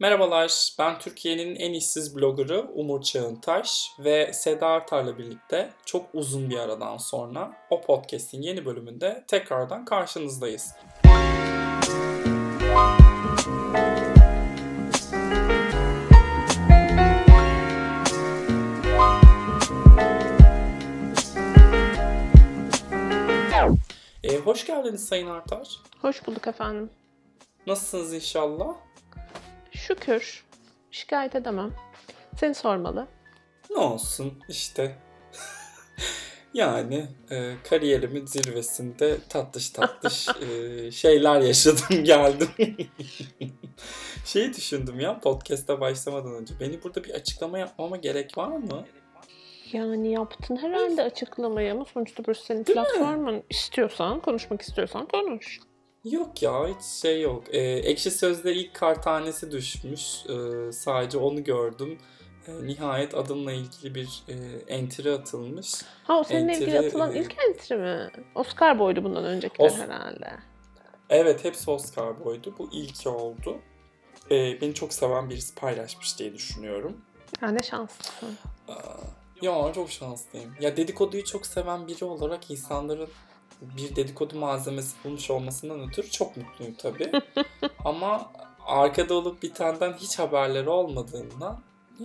Merhabalar, 0.00 0.74
ben 0.78 0.98
Türkiye'nin 0.98 1.56
en 1.56 1.72
işsiz 1.72 2.16
bloggerı 2.16 2.60
Umur 2.74 3.02
Çağıntaş 3.02 3.90
ve 3.98 4.32
Seda 4.32 4.66
Artar'la 4.66 5.18
birlikte 5.18 5.72
çok 5.86 6.06
uzun 6.14 6.50
bir 6.50 6.58
aradan 6.58 6.96
sonra 6.96 7.56
o 7.70 7.82
podcast'in 7.82 8.42
yeni 8.42 8.64
bölümünde 8.64 9.24
tekrardan 9.28 9.84
karşınızdayız. 9.84 10.74
Ee, 24.24 24.38
hoş 24.38 24.66
geldiniz 24.66 25.08
Sayın 25.08 25.26
Artar. 25.26 25.68
Hoş 26.00 26.26
bulduk 26.26 26.46
efendim. 26.46 26.90
Nasılsınız 27.66 28.14
inşallah? 28.14 28.74
Şükür. 29.86 30.44
Şikayet 30.90 31.34
edemem. 31.34 31.70
Seni 32.36 32.54
sormalı. 32.54 33.06
Ne 33.70 33.76
olsun 33.76 34.42
işte. 34.48 34.96
yani 36.54 37.06
e, 37.30 37.54
kariyerimin 37.70 38.26
zirvesinde 38.26 39.18
tatlış 39.28 39.70
tatlış 39.70 40.28
e, 40.42 40.90
şeyler 40.90 41.40
yaşadım 41.40 42.04
geldim. 42.04 42.48
Şeyi 44.26 44.54
düşündüm 44.54 45.00
ya 45.00 45.20
podcast'a 45.20 45.80
başlamadan 45.80 46.34
önce. 46.34 46.54
Beni 46.60 46.82
burada 46.82 47.04
bir 47.04 47.10
açıklama 47.10 47.58
yapmama 47.58 47.96
gerek 47.96 48.38
var 48.38 48.56
mı? 48.56 48.84
Yani 49.72 50.12
yaptın 50.12 50.56
herhalde 50.56 51.02
açıklamayı 51.02 51.72
ama 51.72 51.84
sonuçta 51.84 52.24
burası 52.26 52.44
senin 52.44 52.64
platformun. 52.64 53.42
İstiyorsan, 53.50 54.20
konuşmak 54.20 54.62
istiyorsan 54.62 55.06
konuş. 55.06 55.60
Yok 56.04 56.42
ya 56.42 56.68
hiç 56.68 56.82
şey 56.84 57.20
yok. 57.20 57.44
E, 57.54 57.60
Ekşi 57.60 58.10
Söz'de 58.10 58.54
ilk 58.54 58.74
kar 58.74 59.02
tanesi 59.02 59.50
düşmüş. 59.50 60.26
E, 60.26 60.72
sadece 60.72 61.18
onu 61.18 61.44
gördüm. 61.44 61.98
E, 62.48 62.66
nihayet 62.66 63.14
adımla 63.14 63.52
ilgili 63.52 63.94
bir 63.94 64.22
e, 64.28 64.34
entry 64.74 65.10
atılmış. 65.12 65.72
Ha 66.04 66.18
o 66.20 66.24
seninle 66.24 66.52
ilgili 66.54 66.70
Entry, 66.76 66.86
atılan 66.88 67.14
e, 67.16 67.18
ilk 67.20 67.34
entry 67.48 67.76
mi? 67.76 68.10
Oscar 68.34 68.78
boydu 68.78 69.04
bundan 69.04 69.24
öncekiler 69.24 69.68
Os- 69.68 69.76
herhalde. 69.78 70.30
Evet 71.10 71.44
hepsi 71.44 71.70
Oscar 71.70 72.24
boydu. 72.24 72.54
Bu 72.58 72.68
ilki 72.72 73.08
oldu. 73.08 73.58
E, 74.30 74.60
beni 74.60 74.74
çok 74.74 74.92
seven 74.92 75.30
birisi 75.30 75.54
paylaşmış 75.54 76.18
diye 76.18 76.34
düşünüyorum. 76.34 76.96
Ya 77.42 77.48
ne 77.48 77.62
şanslısın. 77.62 78.38
Aa, 78.68 78.72
Ya 79.42 79.72
çok 79.74 79.90
şanslıyım. 79.90 80.54
Ya 80.60 80.76
dedikoduyu 80.76 81.24
çok 81.24 81.46
seven 81.46 81.86
biri 81.86 82.04
olarak 82.04 82.50
insanların 82.50 83.08
bir 83.60 83.96
dedikodu 83.96 84.38
malzemesi 84.38 84.96
bulmuş 85.04 85.30
olmasından 85.30 85.88
ötürü 85.88 86.10
çok 86.10 86.36
mutluyum 86.36 86.74
tabii. 86.74 87.12
Ama 87.84 88.32
arkada 88.66 89.14
olup 89.14 89.42
bitenden 89.42 89.92
hiç 89.92 90.18
haberleri 90.18 90.68
olmadığından 90.68 91.60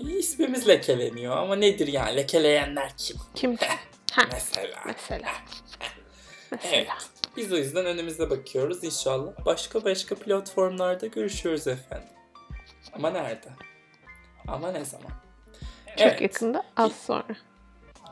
ismimiz 0.10 0.68
lekeleniyor. 0.68 1.38
Ama 1.38 1.56
nedir 1.56 1.88
yani 1.88 2.16
lekeleyenler 2.16 2.92
kim? 2.98 3.18
Kim? 3.36 3.58
Ha, 4.12 4.22
Mesela. 4.32 4.80
mesela. 4.86 5.30
Evet. 6.52 6.64
Mesela. 6.64 6.98
Biz 7.38 7.52
o 7.54 7.58
yüzden 7.58 7.86
önümüze 7.86 8.30
bakıyoruz 8.30 8.84
inşallah. 8.84 9.46
Başka 9.46 9.84
başka 9.84 10.16
platformlarda 10.16 11.08
görüşüyoruz 11.08 11.68
efendim. 11.68 12.10
Ama 12.94 13.10
nerede? 13.10 13.50
Ama 14.48 14.72
ne 14.72 14.86
zaman? 14.86 15.12
Çok 15.98 16.22
yakında 16.22 16.64
az 16.78 16.92
sonra. 16.96 17.36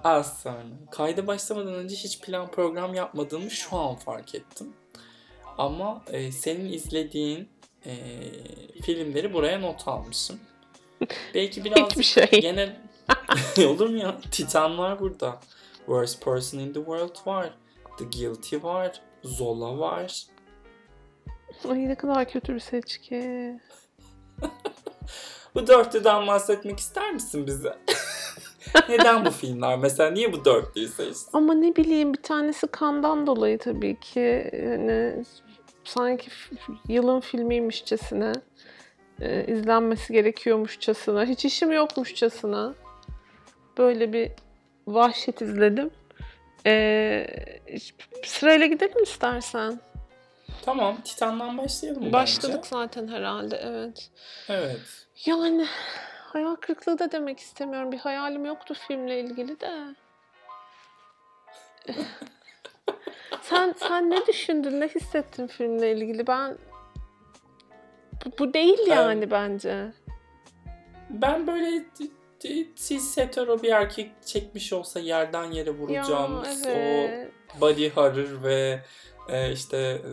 Az 0.03 0.39
sonra. 0.41 0.63
Kayda 0.91 1.27
başlamadan 1.27 1.73
önce 1.73 1.95
hiç 1.95 2.21
plan 2.21 2.51
program 2.51 2.93
yapmadığımı 2.93 3.51
şu 3.51 3.77
an 3.77 3.95
fark 3.95 4.35
ettim. 4.35 4.73
Ama 5.57 6.03
e, 6.11 6.31
senin 6.31 6.73
izlediğin 6.73 7.49
e, 7.85 7.93
filmleri 8.81 9.33
buraya 9.33 9.59
not 9.59 9.87
almışım. 9.87 10.39
Belki 11.33 11.63
biraz 11.63 11.89
Hiçbir 11.89 12.03
şey. 12.03 12.41
genel... 12.41 12.79
Olur 13.67 13.89
mu 13.89 13.97
ya? 13.97 14.17
Titan 14.31 14.77
var 14.77 14.99
burada. 14.99 15.39
Worst 15.77 16.23
Person 16.25 16.59
in 16.59 16.73
the 16.73 16.79
World 16.79 17.27
var. 17.27 17.53
The 17.97 18.05
Guilty 18.05 18.55
var. 18.61 19.01
Zola 19.23 19.79
var. 19.79 20.23
Ay 21.69 21.89
ne 21.89 21.95
kadar 21.95 22.29
kötü 22.29 22.53
bir 22.55 22.59
seçki. 22.59 23.53
Bu 25.55 25.67
dörtlüden 25.67 26.27
bahsetmek 26.27 26.79
ister 26.79 27.11
misin 27.13 27.47
bize? 27.47 27.77
Neden 28.89 29.25
bu 29.25 29.31
filmler? 29.31 29.77
Mesela 29.77 30.09
niye 30.11 30.33
bu 30.33 30.45
dörtlüyü 30.45 30.87
seçtin? 30.87 31.29
Ama 31.33 31.53
ne 31.53 31.75
bileyim 31.75 32.13
bir 32.13 32.21
tanesi 32.21 32.67
kandan 32.67 33.27
dolayı 33.27 33.57
tabii 33.57 33.99
ki. 33.99 34.51
Yani 34.63 35.23
sanki 35.83 36.27
yılın 36.87 37.19
filmiymişçesine. 37.19 38.33
e, 39.21 39.45
izlenmesi 39.47 40.13
gerekiyormuşçasına. 40.13 41.25
Hiç 41.25 41.45
işim 41.45 41.71
yokmuşçasına. 41.71 42.73
Böyle 43.77 44.13
bir 44.13 44.31
vahşet 44.87 45.41
izledim. 45.41 45.89
E, 46.65 47.27
sırayla 48.25 48.65
gidelim 48.65 49.03
istersen. 49.03 49.79
Tamam, 50.61 50.97
Titan'dan 51.03 51.57
başlayalım 51.57 52.13
Başladık 52.13 52.55
bence? 52.57 52.69
zaten 52.69 53.07
herhalde 53.07 53.61
evet. 53.63 54.09
Evet. 54.49 54.79
Yani 55.25 55.65
hayal 56.37 56.55
kırıklığı 56.55 56.99
da 56.99 57.11
demek 57.11 57.39
istemiyorum. 57.39 57.91
Bir 57.91 57.97
hayalim 57.97 58.45
yoktu 58.45 58.73
filmle 58.87 59.19
ilgili 59.19 59.59
de. 59.59 59.95
sen 63.41 63.73
sen 63.77 64.09
ne 64.09 64.25
düşündün, 64.27 64.79
ne 64.79 64.87
hissettin 64.87 65.47
filmle 65.47 65.91
ilgili? 65.91 66.27
Ben 66.27 66.57
bu, 68.25 68.31
bu 68.39 68.53
değil 68.53 68.87
yani 68.87 69.31
bence. 69.31 69.91
Ben 71.09 71.47
böyle 71.47 71.85
cis 72.75 73.17
hetero 73.17 73.61
bir 73.61 73.71
erkek 73.71 74.11
çekmiş 74.25 74.73
olsa 74.73 74.99
yerden 74.99 75.51
yere 75.51 75.69
Ya 75.69 75.75
vuracağımız 75.75 76.67
evet. 76.67 77.31
o 77.55 77.61
body 77.61 77.89
horror 77.89 78.43
ve 78.43 78.79
e, 79.29 79.51
işte 79.51 79.77
e, 79.77 80.09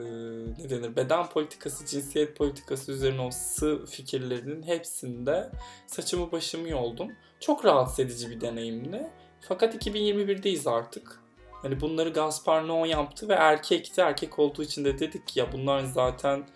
ne 0.58 0.70
denir 0.70 0.97
beden 0.97 1.28
politikası, 1.28 1.86
cinsiyet 1.86 2.36
politikası 2.36 2.92
üzerine 2.92 3.20
o 3.20 3.30
sığ 3.30 3.84
fikirlerinin 3.86 4.62
hepsinde 4.62 5.50
saçımı 5.86 6.32
başımı 6.32 6.69
yoldum. 6.69 7.12
Çok 7.41 7.64
rahatsız 7.64 8.00
edici 8.00 8.30
bir 8.30 8.41
deneyimdi. 8.41 9.10
Fakat 9.41 9.86
2021'deyiz 9.86 10.70
artık. 10.70 11.20
Hani 11.62 11.80
bunları 11.80 12.08
Gaspar 12.08 12.62
Noé 12.62 12.88
yaptı 12.88 13.28
ve 13.28 13.34
erkekti. 13.34 14.00
Erkek 14.00 14.38
olduğu 14.38 14.62
için 14.62 14.84
de 14.84 14.98
dedik 14.98 15.28
ki 15.28 15.38
ya 15.38 15.53
bunlar 15.53 15.80
zaten 15.80 16.47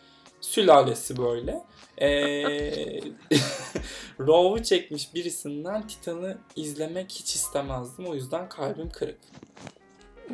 sülalesi 0.41 1.17
böyle. 1.17 1.63
Ee, 2.01 3.01
Raw'u 4.21 4.63
çekmiş 4.63 5.15
birisinden 5.15 5.87
Titan'ı 5.87 6.39
izlemek 6.57 7.11
hiç 7.11 7.35
istemezdim. 7.35 8.07
O 8.07 8.15
yüzden 8.15 8.49
kalbim 8.49 8.91
kırık. 8.91 9.19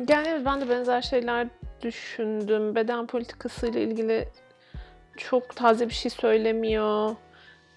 Yani 0.09 0.45
ben 0.45 0.61
de 0.61 0.69
benzer 0.69 1.01
şeyler 1.01 1.47
düşündüm. 1.81 2.75
Beden 2.75 3.07
politikasıyla 3.07 3.79
ilgili 3.79 4.27
çok 5.17 5.55
taze 5.55 5.89
bir 5.89 5.93
şey 5.93 6.11
söylemiyor. 6.11 7.15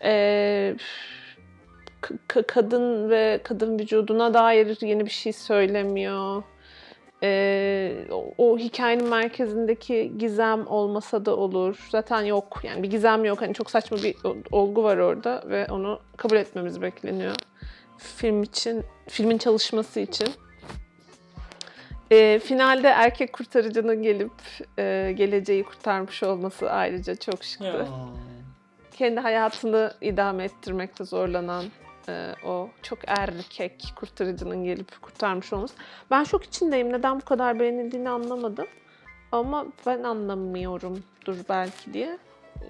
Ee, 0.04 0.76
kadın 2.46 3.10
ve 3.10 3.40
kadın 3.44 3.78
vücuduna 3.78 4.34
dair 4.34 4.78
yeni 4.80 5.04
bir 5.04 5.10
şey 5.10 5.32
söylemiyor. 5.32 6.42
Ee, 7.22 7.94
o, 8.10 8.34
o 8.38 8.58
hikayenin 8.58 9.08
merkezindeki 9.08 10.12
gizem 10.18 10.66
olmasa 10.66 11.24
da 11.24 11.36
olur. 11.36 11.88
Zaten 11.90 12.22
yok. 12.22 12.60
Yani 12.62 12.82
bir 12.82 12.90
gizem 12.90 13.24
yok. 13.24 13.42
Hani 13.42 13.54
çok 13.54 13.70
saçma 13.70 13.96
bir 13.96 14.16
olgu 14.52 14.82
var 14.82 14.96
orada 14.96 15.42
ve 15.46 15.66
onu 15.70 16.00
kabul 16.16 16.36
etmemiz 16.36 16.82
bekleniyor. 16.82 17.34
Film 17.98 18.42
için, 18.42 18.84
filmin 19.08 19.38
çalışması 19.38 20.00
için. 20.00 20.28
Ee, 22.10 22.38
finalde 22.44 22.88
erkek 22.88 23.32
kurtarıcının 23.32 24.02
gelip 24.02 24.32
e, 24.78 25.12
geleceği 25.16 25.64
kurtarmış 25.64 26.22
olması 26.22 26.70
ayrıca 26.70 27.14
çok 27.14 27.44
şıktı. 27.44 27.64
Ya. 27.64 27.86
Kendi 28.92 29.20
hayatını 29.20 29.92
idame 30.00 30.44
ettirmekte 30.44 31.04
zorlanan 31.04 31.64
e, 32.08 32.34
o 32.46 32.70
çok 32.82 32.98
erkek 33.06 33.92
kurtarıcının 33.96 34.64
gelip 34.64 35.02
kurtarmış 35.02 35.52
olması. 35.52 35.74
Ben 36.10 36.24
şok 36.24 36.44
içindeyim. 36.44 36.92
Neden 36.92 37.20
bu 37.20 37.24
kadar 37.24 37.60
beğenildiğini 37.60 38.10
anlamadım. 38.10 38.66
Ama 39.32 39.66
ben 39.86 40.02
anlamıyorumdur 40.02 41.36
belki 41.48 41.92
diye. 41.92 42.18
E, 42.56 42.66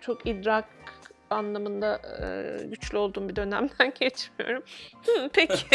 Çok 0.00 0.26
idrak 0.26 0.64
anlamında 1.30 2.00
e, 2.22 2.64
güçlü 2.64 2.98
olduğum 2.98 3.28
bir 3.28 3.36
dönemden 3.36 3.92
geçmiyorum. 4.00 4.62
Peki 5.32 5.66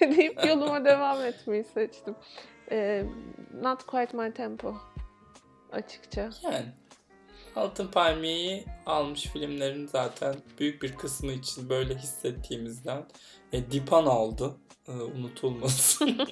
deyip 0.00 0.44
yoluma 0.44 0.84
devam 0.84 1.24
etmeyi 1.24 1.64
seçtim. 1.64 2.14
E, 2.70 3.04
not 3.62 3.86
quite 3.86 4.16
my 4.16 4.32
tempo 4.34 4.74
açıkça. 5.72 6.30
Yani 6.42 6.66
Altın 7.56 7.86
Palmiye'yi 7.86 8.64
almış 8.86 9.22
filmlerin 9.22 9.86
zaten 9.86 10.34
büyük 10.58 10.82
bir 10.82 10.96
kısmı 10.96 11.32
için 11.32 11.68
böyle 11.68 11.94
hissettiğimizden 11.94 13.06
e, 13.52 13.70
Dipan 13.70 14.06
aldı. 14.06 14.56
E, 14.88 14.92
unutulmasın. 14.92 16.18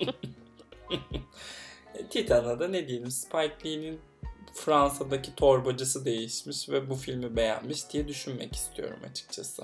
E, 1.94 2.06
Titan'a 2.06 2.60
da 2.60 2.69
ne 2.69 2.88
diyelim 2.88 3.10
Spike 3.10 3.56
Lee'nin 3.64 4.00
Fransa'daki 4.52 5.34
torbacısı 5.34 6.04
değişmiş 6.04 6.69
ve 6.69 6.90
bu 6.90 6.94
filmi 6.94 7.37
beğenmiş 7.37 7.90
diye 7.90 8.08
düşünmek 8.08 8.56
istiyorum 8.56 8.98
açıkçası. 9.10 9.62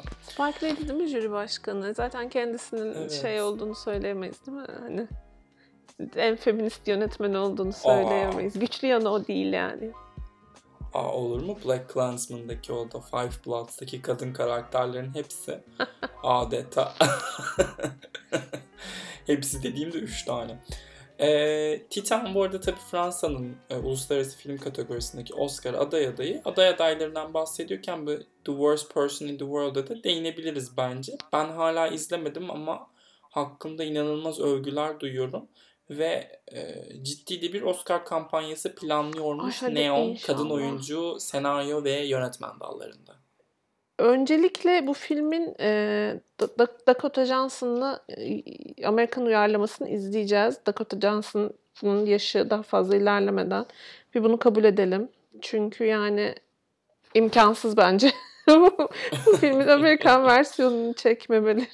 Lee'di 0.63 0.89
değil 0.89 1.01
mi 1.01 1.09
jüri 1.09 1.31
başkanı? 1.31 1.95
Zaten 1.95 2.29
kendisinin 2.29 2.95
Evet. 2.95 3.13
şey 3.23 3.43
olduğunu 3.43 3.75
söyleyemeyiz 3.75 4.47
değil 4.47 4.59
mi? 4.59 4.67
Hani 4.81 5.07
en 6.17 6.37
feminist 6.37 6.89
yönetmen 6.89 7.35
olduğunu 7.35 7.73
söyleyemeyiz. 7.73 8.59
Güçlü 8.59 8.89
yanı 8.89 9.09
o 9.11 9.27
değil 9.27 9.53
yani. 9.53 9.91
Aa, 10.95 11.13
olur 11.13 11.43
mu? 11.43 11.59
Black 11.65 11.89
Klansman'daki 11.91 12.73
o 12.73 12.93
da 12.93 13.01
Five 13.01 13.45
Bloods'taki 13.47 14.03
kadın 14.03 14.33
karakterlerin 14.33 15.15
hepsi 15.15 15.61
adeta. 16.23 16.95
hepsi 19.27 19.63
dediğimde 19.63 19.99
üç 19.99 20.25
tane. 20.25 20.59
Ee, 21.21 21.83
Titan 21.91 22.35
bu 22.35 22.43
arada 22.43 22.61
tabii 22.61 22.81
Fransa'nın 22.91 23.57
e, 23.71 23.77
uluslararası 23.77 24.39
film 24.39 24.59
kategorisindeki 24.59 25.35
Oscar 25.35 25.75
aday 25.75 26.07
adayı. 26.07 26.43
Aday 26.45 26.69
adaylarından 26.69 27.35
bahsediyorken 27.35 28.07
bu 28.07 28.11
The 28.17 28.53
Worst 28.53 28.95
Person 28.95 29.27
in 29.27 29.39
the 29.39 29.45
World'a 29.45 29.89
da 29.89 30.03
değinebiliriz 30.03 30.77
bence. 30.77 31.13
Ben 31.33 31.45
hala 31.49 31.89
izlemedim 31.89 32.51
ama 32.51 32.91
hakkında 33.23 33.85
inanılmaz 33.85 34.41
övgüler 34.41 35.01
duyuyorum. 35.01 35.49
Ve 35.91 36.41
e, 36.53 36.83
ciddi 37.03 37.43
de 37.43 37.53
bir 37.53 37.63
Oscar 37.63 38.05
kampanyası 38.05 38.75
planlıyormuş 38.75 39.63
Ay, 39.63 39.75
Neon 39.75 40.09
inşallah. 40.09 40.27
kadın 40.27 40.51
oyuncu, 40.51 41.17
senaryo 41.21 41.85
ve 41.85 42.07
yönetmen 42.07 42.61
dallarında. 42.61 43.26
Öncelikle 43.99 44.87
bu 44.87 44.95
filmin 44.95 45.55
e, 45.61 46.21
Da- 46.41 46.59
Da- 46.59 46.87
Dakota 46.87 47.25
Johnson'la 47.25 48.01
e, 48.19 48.43
Amerikan 48.87 49.27
uyarlamasını 49.27 49.89
izleyeceğiz. 49.89 50.59
Dakota 50.67 51.01
Johnson'ın 51.01 52.07
yaşı 52.07 52.51
daha 52.51 52.63
fazla 52.63 52.97
ilerlemeden 52.97 53.67
bir 54.15 54.25
bunu 54.25 54.39
kabul 54.39 54.65
edelim. 54.65 55.09
Çünkü 55.41 55.85
yani 55.85 56.35
imkansız 57.15 57.77
bence 57.77 58.11
bu 58.49 58.89
filmin 59.41 59.69
Amerikan 59.69 60.25
versiyonunu 60.27 60.95
çekmemeleri. 60.95 61.67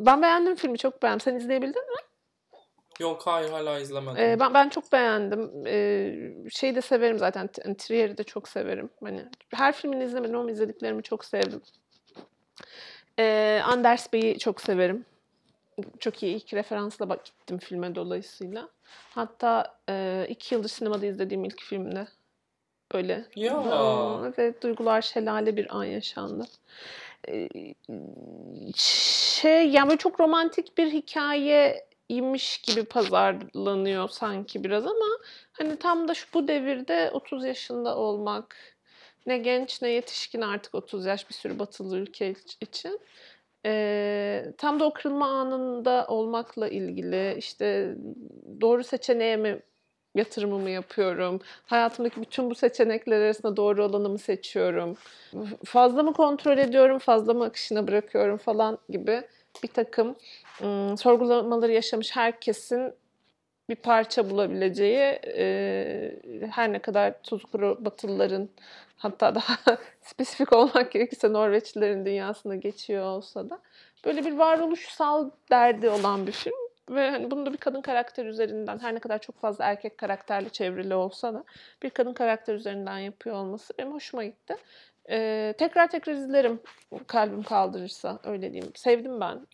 Ben 0.00 0.22
beğendim 0.22 0.54
filmi, 0.54 0.78
çok 0.78 1.02
beğendim. 1.02 1.20
Sen 1.20 1.34
izleyebildin 1.34 1.90
mi? 1.90 2.00
Yok 3.00 3.22
hayır 3.26 3.50
hala 3.50 3.78
izlemedim. 3.78 4.22
Ee, 4.22 4.40
ben 4.40 4.54
ben 4.54 4.68
çok 4.68 4.92
beğendim. 4.92 5.66
Ee, 5.66 6.50
şeyi 6.50 6.74
de 6.74 6.80
severim 6.80 7.18
zaten. 7.18 7.48
Trier'i 7.78 8.18
de 8.18 8.24
çok 8.24 8.48
severim. 8.48 8.90
Hani 9.04 9.24
her 9.54 9.72
filmini 9.72 10.04
izlemedim 10.04 10.38
ama 10.38 10.50
izlediklerimi 10.50 11.02
çok 11.02 11.24
sevdim. 11.24 11.62
Ee, 13.18 13.60
Anders 13.64 14.12
Bey'i 14.12 14.38
çok 14.38 14.60
severim. 14.60 15.04
Çok 15.98 16.22
iyi 16.22 16.36
ilk 16.36 16.54
referansla 16.54 17.08
bak 17.08 17.24
gittim 17.24 17.58
filme 17.58 17.94
dolayısıyla. 17.94 18.68
Hatta 19.10 19.78
e, 19.88 20.26
iki 20.28 20.54
yıldır 20.54 20.68
sinemada 20.68 21.06
izlediğim 21.06 21.44
ilk 21.44 21.62
filmde. 21.62 22.06
Böyle. 22.94 23.24
Ya. 23.36 23.56
Aa, 23.56 24.30
Evet, 24.38 24.62
duygular 24.62 25.02
şelale 25.02 25.56
bir 25.56 25.76
an 25.76 25.84
yaşandı. 25.84 26.44
Ee, 27.28 27.48
şey 28.74 29.68
yani 29.68 29.88
böyle 29.88 29.98
çok 29.98 30.20
romantik 30.20 30.78
bir 30.78 30.92
hikayeymiş 32.08 32.58
gibi 32.58 32.84
pazarlanıyor 32.84 34.08
sanki 34.08 34.64
biraz 34.64 34.86
ama 34.86 35.06
hani 35.52 35.76
tam 35.76 36.08
da 36.08 36.14
şu 36.14 36.26
bu 36.34 36.48
devirde 36.48 37.10
30 37.12 37.44
yaşında 37.44 37.96
olmak 37.96 38.56
ne 39.26 39.38
genç 39.38 39.82
ne 39.82 39.88
yetişkin 39.88 40.40
artık 40.40 40.74
30 40.74 41.06
yaş 41.06 41.28
bir 41.28 41.34
sürü 41.34 41.58
batılı 41.58 41.98
ülke 41.98 42.34
için. 42.60 43.00
Ee, 43.66 44.44
tam 44.58 44.80
da 44.80 44.84
o 44.84 44.92
kırılma 44.92 45.26
anında 45.26 46.06
olmakla 46.08 46.68
ilgili 46.68 47.34
işte 47.38 47.94
doğru 48.60 48.84
seçeneğe 48.84 49.36
mi 49.36 49.60
yatırımımı 50.14 50.70
yapıyorum? 50.70 51.40
Hayatımdaki 51.66 52.20
bütün 52.20 52.50
bu 52.50 52.54
seçenekler 52.54 53.20
arasında 53.20 53.56
doğru 53.56 53.84
olanı 53.84 54.08
mı 54.08 54.18
seçiyorum? 54.18 54.96
Fazla 55.64 56.02
mı 56.02 56.12
kontrol 56.12 56.58
ediyorum, 56.58 56.98
fazla 56.98 57.34
mı 57.34 57.44
akışına 57.44 57.88
bırakıyorum 57.88 58.36
falan 58.38 58.78
gibi 58.88 59.22
bir 59.62 59.68
takım 59.68 60.16
ım, 60.62 60.98
sorgulamaları 60.98 61.72
yaşamış 61.72 62.16
herkesin 62.16 62.94
bir 63.68 63.76
parça 63.76 64.30
bulabileceği 64.30 65.20
e, 65.26 66.48
her 66.50 66.72
ne 66.72 66.78
kadar 66.78 67.22
tuzkuru 67.22 67.84
batılıların 67.84 68.48
hatta 68.96 69.34
daha 69.34 69.78
spesifik 70.02 70.52
olmak 70.52 70.92
gerekirse 70.92 71.32
Norveçlilerin 71.32 72.06
dünyasında 72.06 72.54
geçiyor 72.54 73.04
olsa 73.04 73.50
da 73.50 73.60
böyle 74.04 74.24
bir 74.24 74.32
varoluşsal 74.32 75.30
derdi 75.50 75.88
olan 75.88 76.26
bir 76.26 76.32
film 76.32 76.68
ve 76.90 77.10
hani 77.10 77.30
bunu 77.30 77.46
da 77.46 77.52
bir 77.52 77.58
kadın 77.58 77.80
karakter 77.80 78.26
üzerinden 78.26 78.78
her 78.78 78.94
ne 78.94 78.98
kadar 78.98 79.18
çok 79.18 79.40
fazla 79.40 79.64
erkek 79.64 79.98
karakterle 79.98 80.48
çevrili 80.48 80.94
olsa 80.94 81.34
da 81.34 81.44
bir 81.82 81.90
kadın 81.90 82.12
karakter 82.12 82.54
üzerinden 82.54 82.98
yapıyor 82.98 83.36
olması 83.36 83.74
benim 83.78 83.92
hoşuma 83.92 84.24
gitti. 84.24 84.56
Ee, 85.10 85.54
tekrar 85.58 85.90
tekrar 85.90 86.12
izlerim 86.12 86.60
kalbim 87.06 87.42
kaldırırsa 87.42 88.18
öyle 88.24 88.52
diyeyim. 88.52 88.72
Sevdim 88.74 89.20
ben. 89.20 89.46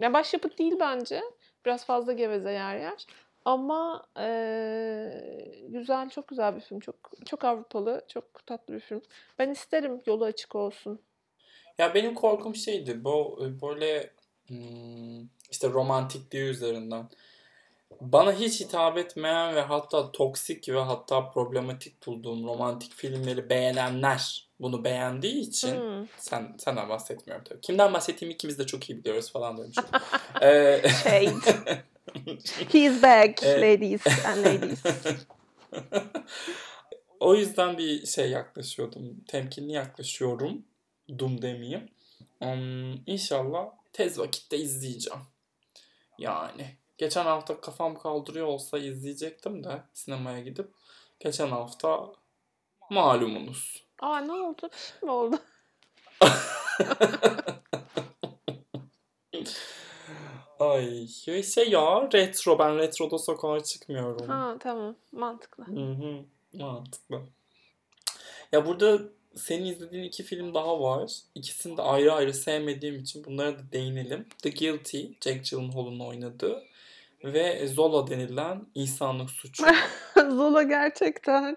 Ya 0.00 0.12
başyapıt 0.12 0.58
değil 0.58 0.74
bence. 0.80 1.22
Biraz 1.66 1.84
fazla 1.86 2.12
geveze 2.12 2.50
yer 2.52 2.78
yer. 2.78 3.06
Ama 3.44 4.06
eee, 4.18 5.64
güzel, 5.68 6.10
çok 6.10 6.28
güzel 6.28 6.56
bir 6.56 6.60
film. 6.60 6.80
Çok 6.80 6.96
çok 7.26 7.44
Avrupalı, 7.44 8.04
çok 8.08 8.46
tatlı 8.46 8.74
bir 8.74 8.80
film. 8.80 9.02
Ben 9.38 9.50
isterim 9.50 10.02
yolu 10.06 10.24
açık 10.24 10.54
olsun. 10.54 11.00
Ya 11.78 11.94
benim 11.94 12.14
korkum 12.14 12.54
şeydi 12.54 13.04
bu 13.04 13.38
e, 13.42 13.62
böyle 13.62 14.10
hmm, 14.46 15.28
işte 15.50 15.68
romantikliği 15.70 16.44
üzerinden. 16.44 17.08
Bana 18.00 18.32
hiç 18.32 18.60
hitap 18.60 18.98
etmeyen 18.98 19.54
ve 19.54 19.60
hatta 19.60 20.12
toksik 20.12 20.68
ve 20.68 20.78
hatta 20.80 21.30
problematik 21.30 22.06
bulduğum 22.06 22.46
romantik 22.46 22.94
filmleri 22.94 23.50
beğenenler 23.50 24.48
bunu 24.60 24.84
beğendiği 24.84 25.40
için 25.48 25.76
Hmm. 25.76 26.06
sen 26.18 26.56
senden 26.58 26.88
bahsetmiyorum 26.88 27.44
tabii. 27.44 27.60
Kimden 27.60 27.92
bahsettiğimi 27.94 28.34
ikimiz 28.34 28.58
de 28.58 28.66
çok 28.66 28.90
iyi 28.90 28.98
biliyoruz 28.98 29.32
falan 29.32 29.58
demiş. 29.58 29.76
Ee, 30.42 30.82
Shade. 31.02 31.82
He 32.72 32.78
is 32.78 33.02
back, 33.02 33.42
ladies 33.42 34.06
and 34.26 34.44
ladies. 34.44 34.82
o 37.20 37.34
yüzden 37.34 37.78
bir 37.78 38.06
şey 38.06 38.30
yaklaşıyordum. 38.30 39.24
Temkinli 39.28 39.72
yaklaşıyorum. 39.72 40.64
Dum 41.18 41.42
demeyeyim. 41.42 41.88
Um, 42.40 43.02
inşallah 43.06 43.66
tez 43.92 44.18
vakitte 44.18 44.58
izleyeceğim. 44.58 45.20
Yani. 46.18 46.76
Geçen 46.98 47.24
hafta 47.24 47.60
kafam 47.60 47.98
kaldırıyor 47.98 48.46
olsa 48.46 48.78
izleyecektim 48.78 49.64
de 49.64 49.82
sinemaya 49.92 50.40
gidip. 50.40 50.70
Geçen 51.20 51.48
hafta 51.48 52.12
malumunuz. 52.90 53.84
Aa 54.00 54.20
ne 54.20 54.32
oldu? 54.32 54.62
Bir 54.62 54.78
şey 54.78 54.98
mi 55.02 55.10
oldu? 55.10 55.36
Ay 60.60 61.06
şey 61.06 61.68
ya 61.68 62.08
retro. 62.12 62.58
Ben 62.58 62.78
retroda 62.78 63.18
sokağa 63.18 63.64
çıkmıyorum. 63.64 64.28
Ha 64.28 64.56
tamam, 64.60 64.96
mantıklı. 65.12 65.64
Hı 65.64 65.92
hı. 65.92 66.24
Mantıklı. 66.52 67.22
Ya 68.52 68.66
burada 68.66 68.98
senin 69.36 69.64
izlediğin 69.64 70.04
iki 70.04 70.22
film 70.22 70.54
daha 70.54 70.80
var. 70.80 71.12
İkisini 71.34 71.76
de 71.76 71.82
ayrı 71.82 72.12
ayrı 72.12 72.34
sevmediğim 72.34 73.00
için 73.00 73.24
bunlara 73.24 73.58
da 73.58 73.72
değinelim. 73.72 74.26
The 74.42 74.50
Guilty, 74.50 75.02
Jack 75.20 75.44
Gyllenhaal'ın 75.44 76.00
oynadığı 76.00 76.62
ve 77.24 77.66
Zola 77.66 78.10
denilen 78.10 78.66
insanlık 78.74 79.30
suçu. 79.30 79.64
Zola 80.16 80.62
gerçekten 80.62 81.56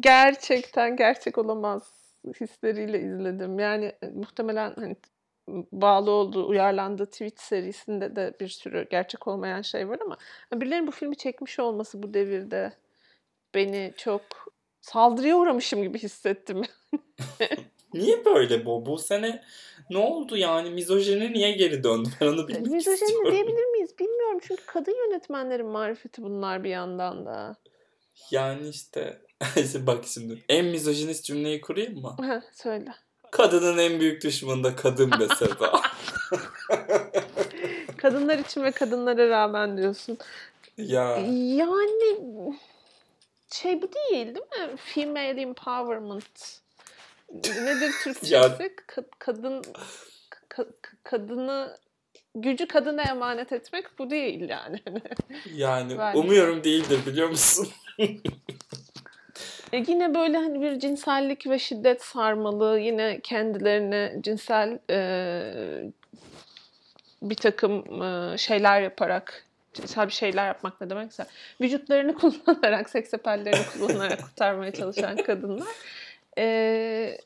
gerçekten 0.00 0.96
gerçek 0.96 1.38
olamaz 1.38 1.82
hisleriyle 2.40 3.00
izledim. 3.00 3.58
Yani 3.58 3.92
e, 4.02 4.06
muhtemelen 4.06 4.74
hani 4.74 4.96
bağlı 5.72 6.10
olduğu, 6.10 6.48
uyarlandığı 6.48 7.06
tweet 7.06 7.40
serisinde 7.40 8.16
de 8.16 8.34
bir 8.40 8.48
sürü 8.48 8.88
gerçek 8.90 9.26
olmayan 9.26 9.62
şey 9.62 9.88
var 9.88 9.98
ama 10.04 10.16
birilerinin 10.54 10.86
bu 10.86 10.90
filmi 10.90 11.16
çekmiş 11.16 11.58
olması 11.58 12.02
bu 12.02 12.14
devirde 12.14 12.72
beni 13.54 13.94
çok 13.96 14.22
saldırıya 14.86 15.36
uğramışım 15.36 15.82
gibi 15.82 15.98
hissettim. 15.98 16.62
Niye 17.94 18.24
böyle 18.24 18.66
bu? 18.66 18.86
Bu 18.86 18.98
sene 18.98 19.42
ne 19.90 19.98
oldu 19.98 20.36
yani? 20.36 20.70
Mizojeni 20.70 21.32
niye 21.32 21.52
geri 21.52 21.84
döndü? 21.84 22.08
Ben 22.20 22.26
onu 22.26 22.48
bilmek 22.48 22.66
Mizojeni 22.66 22.94
istiyorum. 22.94 23.32
diyebilir 23.32 23.64
miyiz 23.64 23.98
bilmiyorum 23.98 24.38
çünkü 24.42 24.62
kadın 24.66 24.94
yönetmenlerin 25.06 25.66
marifeti 25.66 26.22
bunlar 26.22 26.64
bir 26.64 26.70
yandan 26.70 27.26
da. 27.26 27.56
Yani 28.30 28.68
işte 28.68 29.20
bak 29.86 30.04
şimdi 30.06 30.38
en 30.48 30.64
mizojinist 30.64 31.24
cümleyi 31.24 31.60
kurayım 31.60 32.00
mı? 32.02 32.16
Heh, 32.22 32.40
söyle. 32.52 32.94
Kadının 33.30 33.78
en 33.78 34.00
büyük 34.00 34.22
düşmanı 34.24 34.64
da 34.64 34.76
kadın 34.76 35.10
be 35.10 35.28
Seda. 35.38 35.72
Kadınlar 37.96 38.38
için 38.38 38.62
ve 38.62 38.70
kadınlara 38.70 39.28
rağmen 39.28 39.76
diyorsun. 39.78 40.18
ya 40.78 41.16
Yani 41.16 41.96
şey 43.50 43.82
bu 43.82 43.90
değil 43.92 44.26
değil 44.26 44.68
mi? 44.70 44.76
Female 44.76 45.40
empowerment. 45.40 46.60
Nedir 47.32 47.92
Türkçesi? 48.02 48.34
Ya- 48.34 48.46
Ka- 48.88 49.04
kadın 49.18 49.62
ka- 50.50 50.72
kadını 51.04 51.78
gücü 52.34 52.68
kadına 52.68 53.02
emanet 53.02 53.52
etmek 53.52 53.98
bu 53.98 54.10
değil 54.10 54.48
yani. 54.48 54.82
yani 55.54 55.98
Bence. 55.98 56.18
umuyorum 56.18 56.64
değildir 56.64 57.00
biliyor 57.06 57.28
musun? 57.28 57.68
E 59.72 59.84
yine 59.88 60.14
böyle 60.14 60.36
hani 60.36 60.60
bir 60.62 60.78
cinsellik 60.78 61.46
ve 61.46 61.58
şiddet 61.58 62.02
sarmalı, 62.02 62.78
yine 62.80 63.20
kendilerine 63.20 64.16
cinsel 64.20 64.78
e, 64.90 65.92
bir 67.22 67.34
takım 67.34 68.02
e, 68.02 68.38
şeyler 68.38 68.80
yaparak, 68.82 69.45
bir 69.82 70.12
şeyler 70.12 70.46
yapmak 70.46 70.80
ne 70.80 70.90
demekse, 70.90 71.26
vücutlarını 71.60 72.14
kullanarak, 72.18 72.90
seks 72.90 73.14
apellerini 73.14 73.66
kullanarak 73.72 74.22
kurtarmaya 74.22 74.72
çalışan 74.72 75.16
kadınlar. 75.16 75.68
E, 76.38 77.18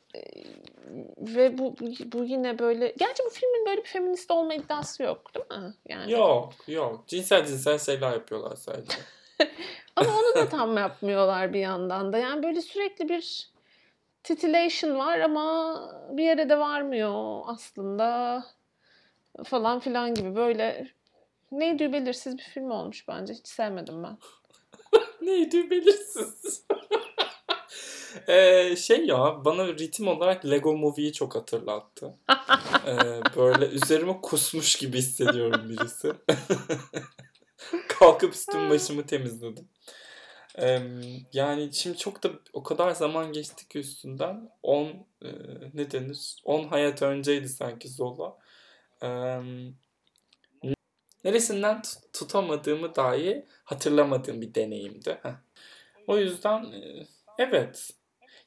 ve 1.18 1.58
bu 1.58 1.76
bu 2.12 2.24
yine 2.24 2.58
böyle, 2.58 2.94
gerçi 2.98 3.22
bu 3.26 3.30
filmin 3.30 3.66
böyle 3.66 3.80
bir 3.80 3.88
feminist 3.88 4.30
olma 4.30 4.54
iddiası 4.54 5.02
yok 5.02 5.34
değil 5.34 5.62
mi? 5.62 5.74
Yani. 5.88 6.12
Yok, 6.12 6.52
yok. 6.68 7.04
Cinsel 7.06 7.46
cinsel 7.46 7.78
şeyler 7.78 8.12
yapıyorlar 8.12 8.56
sadece. 8.56 8.98
Ama 9.96 10.10
onu 10.10 10.34
da 10.34 10.48
tam 10.48 10.76
yapmıyorlar 10.76 11.52
bir 11.52 11.60
yandan 11.60 12.12
da. 12.12 12.18
Yani 12.18 12.42
böyle 12.42 12.62
sürekli 12.62 13.08
bir 13.08 13.50
titillation 14.22 14.98
var 14.98 15.20
ama 15.20 15.78
bir 16.10 16.24
yere 16.24 16.48
de 16.48 16.58
varmıyor 16.58 17.40
aslında 17.46 18.44
falan 19.44 19.80
filan 19.80 20.14
gibi 20.14 20.36
böyle 20.36 20.88
neydi 21.52 21.92
belirsiz 21.92 22.38
bir 22.38 22.42
film 22.42 22.70
olmuş 22.70 23.08
bence. 23.08 23.34
Hiç 23.34 23.48
sevmedim 23.48 24.02
ben. 24.02 24.18
neydi 25.22 25.70
belirsiz? 25.70 26.64
ee, 28.28 28.76
şey 28.76 29.06
ya 29.06 29.44
bana 29.44 29.68
ritim 29.68 30.08
olarak 30.08 30.44
Lego 30.44 30.76
Movie'yi 30.76 31.12
çok 31.12 31.34
hatırlattı. 31.34 32.14
ee, 32.86 32.96
böyle 33.36 33.66
üzerime 33.66 34.20
kusmuş 34.20 34.76
gibi 34.76 34.98
hissediyorum 34.98 35.68
birisi. 35.68 36.12
Kalkıp 37.88 38.34
üstüm 38.34 38.70
başımı 38.70 39.06
temizledim. 39.06 39.68
Ee, 40.58 40.80
yani 41.32 41.72
şimdi 41.72 41.96
çok 41.96 42.22
da 42.22 42.30
o 42.52 42.62
kadar 42.62 42.90
zaman 42.90 43.32
geçti 43.32 43.68
ki 43.68 43.78
üstünden 43.78 44.50
10 44.62 44.86
e, 44.86 45.28
ne 45.74 45.90
denir? 45.90 46.36
10 46.44 46.64
hayat 46.64 47.02
önceydi 47.02 47.48
sanki 47.48 47.88
Zola. 47.88 48.36
Ee, 49.02 49.40
neresinden 51.24 51.82
tutamadığımı 52.12 52.94
dahi 52.94 53.46
hatırlamadığım 53.64 54.40
bir 54.40 54.54
deneyimdi. 54.54 55.18
Heh. 55.22 55.34
O 56.06 56.18
yüzden 56.18 56.64
e, 56.64 57.06
evet 57.38 57.90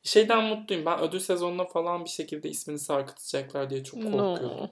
şeyden 0.04 0.44
mutluyum. 0.44 0.86
Ben 0.86 1.00
ödül 1.00 1.20
sezonuna 1.20 1.66
falan 1.66 2.06
bir 2.06 2.10
şekilde 2.10 2.50
ismini 2.50 2.80
sarkıtacaklar 2.80 3.70
diye 3.70 3.84
çok 3.84 4.04
korkuyordum. 4.04 4.58
No. 4.58 4.70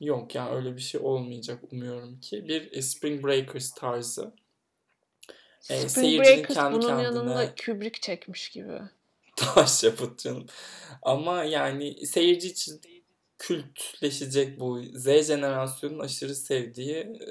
Yok 0.00 0.34
yani 0.34 0.50
öyle 0.50 0.76
bir 0.76 0.80
şey 0.80 1.00
olmayacak 1.00 1.60
umuyorum 1.72 2.20
ki. 2.20 2.48
Bir 2.48 2.80
Spring 2.80 3.24
Breakers 3.24 3.70
tarzı. 3.70 4.32
E, 5.70 5.88
Spring 5.88 6.20
Breakers 6.20 6.54
kendi 6.54 6.76
bunun 6.76 6.86
kendine... 6.86 7.02
yanında 7.02 7.54
Kubrick 7.64 8.00
çekmiş 8.00 8.48
gibi. 8.48 8.80
Taş 9.36 9.84
yapıt 9.84 10.18
canım. 10.18 10.46
Ama 11.02 11.44
yani 11.44 12.06
seyirci 12.06 12.48
için 12.48 12.80
kültleşecek 13.38 14.60
bu 14.60 14.80
Z 14.94 15.04
jenerasyonun 15.26 15.98
aşırı 15.98 16.34
sevdiği 16.34 16.96
e, 16.96 17.28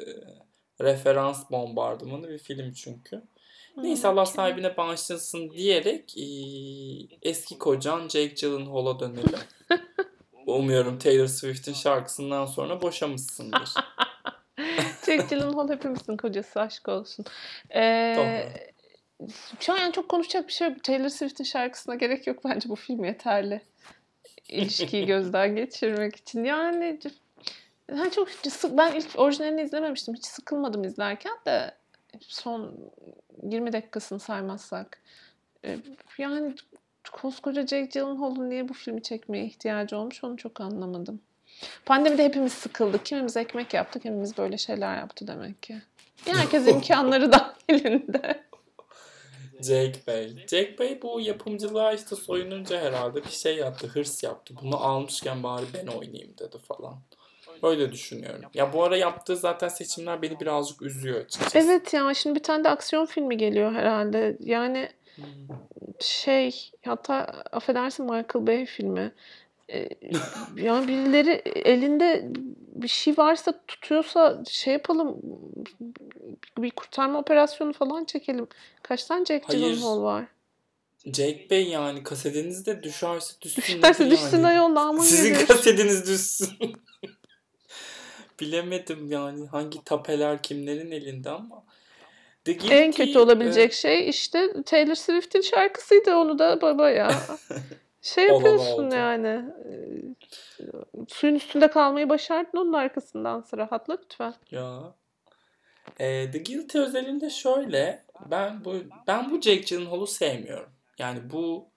referans 0.82 1.52
bombardımanı 1.52 2.30
bir 2.30 2.38
film 2.38 2.72
çünkü. 2.72 3.22
Neyse 3.78 4.08
Allah 4.08 4.26
sahibine 4.26 4.78
bağışlasın 4.78 5.52
diyerek 5.52 6.18
e, 6.18 6.26
eski 7.22 7.58
kocan 7.58 8.02
Jake 8.02 8.26
Gyllenhaal'a 8.26 9.00
dönelim. 9.00 9.40
Umuyorum 10.48 11.00
Taylor 11.00 11.28
Swift'in 11.28 11.74
şarkısından 11.74 12.46
sonra 12.46 12.82
boşamışsındır. 12.82 13.70
Jake 15.06 15.26
Gyllenhaal 15.30 15.70
hepimizin 15.70 16.18
kocası 16.18 16.62
aşk 16.62 16.90
olsun. 16.90 17.26
Ee, 17.76 18.50
şu 19.60 19.74
an 19.74 19.78
yani 19.78 19.94
çok 19.94 20.10
konuşacak 20.10 20.48
bir 20.48 20.54
şey 20.54 20.70
yok. 20.70 20.84
Taylor 20.84 21.10
Swift'in 21.10 21.44
şarkısına 21.44 21.96
gerek 21.96 22.28
yok 22.28 22.40
bence 22.46 22.70
bu 22.70 22.76
film 22.76 23.04
yeterli. 23.04 23.62
İlişkiyi 24.50 25.06
gözden 25.06 25.56
geçirmek 25.56 26.16
için. 26.16 26.44
Yani 26.44 27.00
ben 27.92 28.10
çok 28.10 28.28
ben 28.78 28.92
ilk 28.96 29.20
orijinalini 29.20 29.62
izlememiştim. 29.62 30.16
Hiç 30.16 30.26
sıkılmadım 30.26 30.84
izlerken 30.84 31.38
de 31.46 31.72
son 32.20 32.76
20 33.44 33.74
dakikasını 33.74 34.20
saymazsak. 34.20 35.02
Ee, 35.66 35.78
yani 36.18 36.56
koskoca 37.12 37.62
Jake 37.62 37.86
Gyllenhaal'ın 37.86 38.50
niye 38.50 38.70
bu 38.70 38.74
filmi 38.74 39.04
çekmeye 39.04 39.46
ihtiyacı 39.46 39.98
olmuş 39.98 40.24
onu 40.24 40.38
çok 40.38 40.62
anlamadım. 40.62 41.22
Pandemide 41.86 42.24
hepimiz 42.24 42.54
sıkıldık. 42.54 43.06
Kimimiz 43.06 43.38
ekmek 43.38 43.74
yaptık, 43.74 44.02
kimimiz 44.02 44.38
böyle 44.38 44.58
şeyler 44.58 44.98
yaptı 44.98 45.28
demek 45.28 45.64
ki. 45.64 45.82
Herkes 46.26 46.68
imkanları 46.74 47.32
dahilinde. 47.32 48.47
Jake 49.62 50.00
Bey. 50.08 50.46
Jake 50.48 50.76
Bey 50.80 51.02
bu 51.02 51.20
yapımcılığa 51.22 51.94
işte 51.94 52.16
soyununca 52.16 52.82
herhalde 52.82 53.24
bir 53.24 53.30
şey 53.30 53.58
yaptı, 53.58 53.88
hırs 53.88 54.24
yaptı. 54.24 54.54
Bunu 54.62 54.84
almışken 54.84 55.44
bari 55.44 55.66
ben 55.74 55.88
oynayayım 55.88 56.38
dedi 56.38 56.58
falan. 56.58 56.96
Öyle 57.64 57.92
düşünüyorum. 57.92 58.50
Ya 58.54 58.74
bu 58.74 58.84
ara 58.84 58.98
yaptığı 58.98 59.38
zaten 59.38 59.68
seçimler 59.68 60.22
beni 60.22 60.40
birazcık 60.40 60.82
üzüyor 60.82 61.22
açıkçası. 61.22 61.60
Evet 61.60 61.94
ya 61.94 62.14
şimdi 62.14 62.36
bir 62.36 62.44
tane 62.44 62.64
de 62.64 62.70
aksiyon 62.70 63.06
filmi 63.06 63.38
geliyor 63.38 63.74
herhalde. 63.74 64.38
Yani 64.40 64.90
hmm. 65.16 65.26
şey 66.00 66.72
hatta 66.86 67.16
affedersin 67.52 68.06
Michael 68.06 68.48
Bay 68.48 68.66
filmi. 68.66 69.12
Yani 70.56 70.88
birileri 70.88 71.32
elinde 71.46 72.30
bir 72.76 72.88
şey 72.88 73.18
varsa 73.18 73.64
tutuyorsa 73.68 74.44
şey 74.50 74.74
yapalım 74.74 75.18
bir 76.58 76.72
kurtarma 76.72 77.20
operasyonu 77.20 77.74
falan 77.74 78.06
çekelim. 78.06 78.48
Kaç 78.84 79.06
tane 79.06 79.26
Jack 79.26 79.50
Gyllenhaal 79.50 80.04
var? 80.04 80.26
Jake 81.06 81.48
Bey 81.50 81.68
yani 81.68 82.04
kasetiniz 82.04 82.66
de 82.66 82.84
düşerse 82.84 83.42
düşsün. 83.42 83.62
Düşerse 83.62 84.04
yani. 84.04 84.12
düşsün 84.12 84.44
ayol 84.44 84.76
namı 84.76 85.04
Sizin 85.04 85.34
gelir. 85.34 85.48
kasetiniz 85.48 86.08
düşsün. 86.08 86.58
Bilemedim 88.40 89.12
yani 89.12 89.48
hangi 89.48 89.84
tapeler 89.84 90.44
kimlerin 90.44 90.92
elinde 90.92 91.30
ama. 91.30 91.64
The 92.46 92.54
Guilty, 92.54 92.76
en 92.76 92.92
kötü 92.92 93.20
olabilecek 93.20 93.72
e... 93.72 93.76
şey 93.76 94.10
işte 94.10 94.64
Taylor 94.66 94.96
Swift'in 94.96 95.42
şarkısıydı 95.42 96.16
onu 96.16 96.40
da 96.40 96.62
baba 96.62 96.90
ya. 96.90 97.12
Şey 98.08 98.28
yapıyorsun 98.28 98.92
yani. 98.92 99.46
suyun 101.08 101.36
üstünde 101.36 101.68
kalmayı 101.68 102.10
başardın 102.10 102.58
onun 102.58 102.74
arkasından 102.74 103.42
sıra. 103.42 103.72
Hatla 103.72 103.98
lütfen. 104.04 104.34
Ya. 104.52 104.96
E, 106.00 106.32
The 106.32 106.38
Guilty 106.38 106.80
özelinde 106.80 107.30
şöyle. 107.30 108.06
Ben 108.26 108.66
bu 108.66 108.76
ben 109.08 109.32
bu 109.32 109.42
Jake 109.42 109.56
Gyllenhaal'u 109.56 110.08
sevmiyorum. 110.08 110.70
Yani 111.00 111.20
bu 111.30 111.70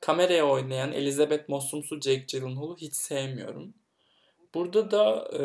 kameraya 0.00 0.46
oynayan 0.46 0.92
Elizabeth 0.92 1.48
Mossum'su 1.48 2.00
Jake 2.00 2.24
Gyllenhaal'u 2.28 2.76
hiç 2.76 2.94
sevmiyorum. 2.94 3.74
Burada 4.54 4.90
da 4.90 5.28
e, 5.38 5.42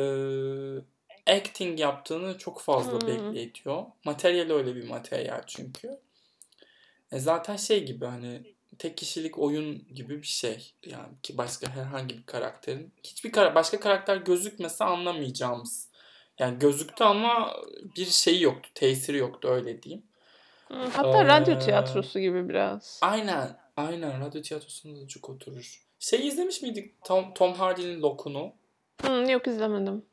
acting 1.37 1.79
yaptığını 1.79 2.37
çok 2.37 2.61
fazla 2.61 3.01
hmm. 3.01 3.07
belli 3.07 3.41
ediyor. 3.41 3.85
Materyal 4.05 4.49
öyle 4.49 4.75
bir 4.75 4.89
materyal 4.89 5.41
çünkü. 5.47 5.99
E 7.11 7.19
zaten 7.19 7.55
şey 7.55 7.85
gibi 7.85 8.05
hani 8.05 8.50
tek 8.81 8.97
kişilik 8.97 9.39
oyun 9.39 9.85
gibi 9.95 10.21
bir 10.21 10.27
şey. 10.27 10.73
Yani 10.85 11.09
ki 11.23 11.37
başka 11.37 11.69
herhangi 11.69 12.17
bir 12.17 12.23
karakterin 12.25 12.93
hiçbir 13.03 13.31
kar 13.31 13.55
başka 13.55 13.79
karakter 13.79 14.17
gözükmese 14.17 14.83
anlamayacağımız. 14.83 15.87
Yani 16.39 16.59
gözüktü 16.59 17.03
ama 17.03 17.53
bir 17.97 18.05
şeyi 18.05 18.41
yoktu, 18.41 18.69
tesiri 18.75 19.17
yoktu 19.17 19.47
öyle 19.47 19.83
diyeyim. 19.83 20.03
Hatta 20.69 21.23
ee, 21.23 21.27
radyo 21.27 21.59
tiyatrosu 21.59 22.19
gibi 22.19 22.49
biraz. 22.49 22.99
Aynen, 23.01 23.57
aynen 23.77 24.21
radyo 24.21 24.41
tiyatrosunda 24.41 25.01
da 25.01 25.07
çok 25.07 25.29
oturur. 25.29 25.81
Şey 25.99 26.27
izlemiş 26.27 26.61
miydik 26.61 27.05
Tom, 27.05 27.33
Tom 27.33 27.53
Hardy'nin 27.53 28.01
Lokun'u? 28.01 28.53
Hmm, 29.01 29.29
yok 29.29 29.47
izlemedim. 29.47 30.05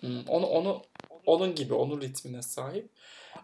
Hmm, 0.00 0.28
onu 0.28 0.46
onu 0.46 0.82
onun 1.26 1.54
gibi, 1.54 1.74
onun 1.74 2.00
ritmine 2.00 2.42
sahip. 2.42 2.90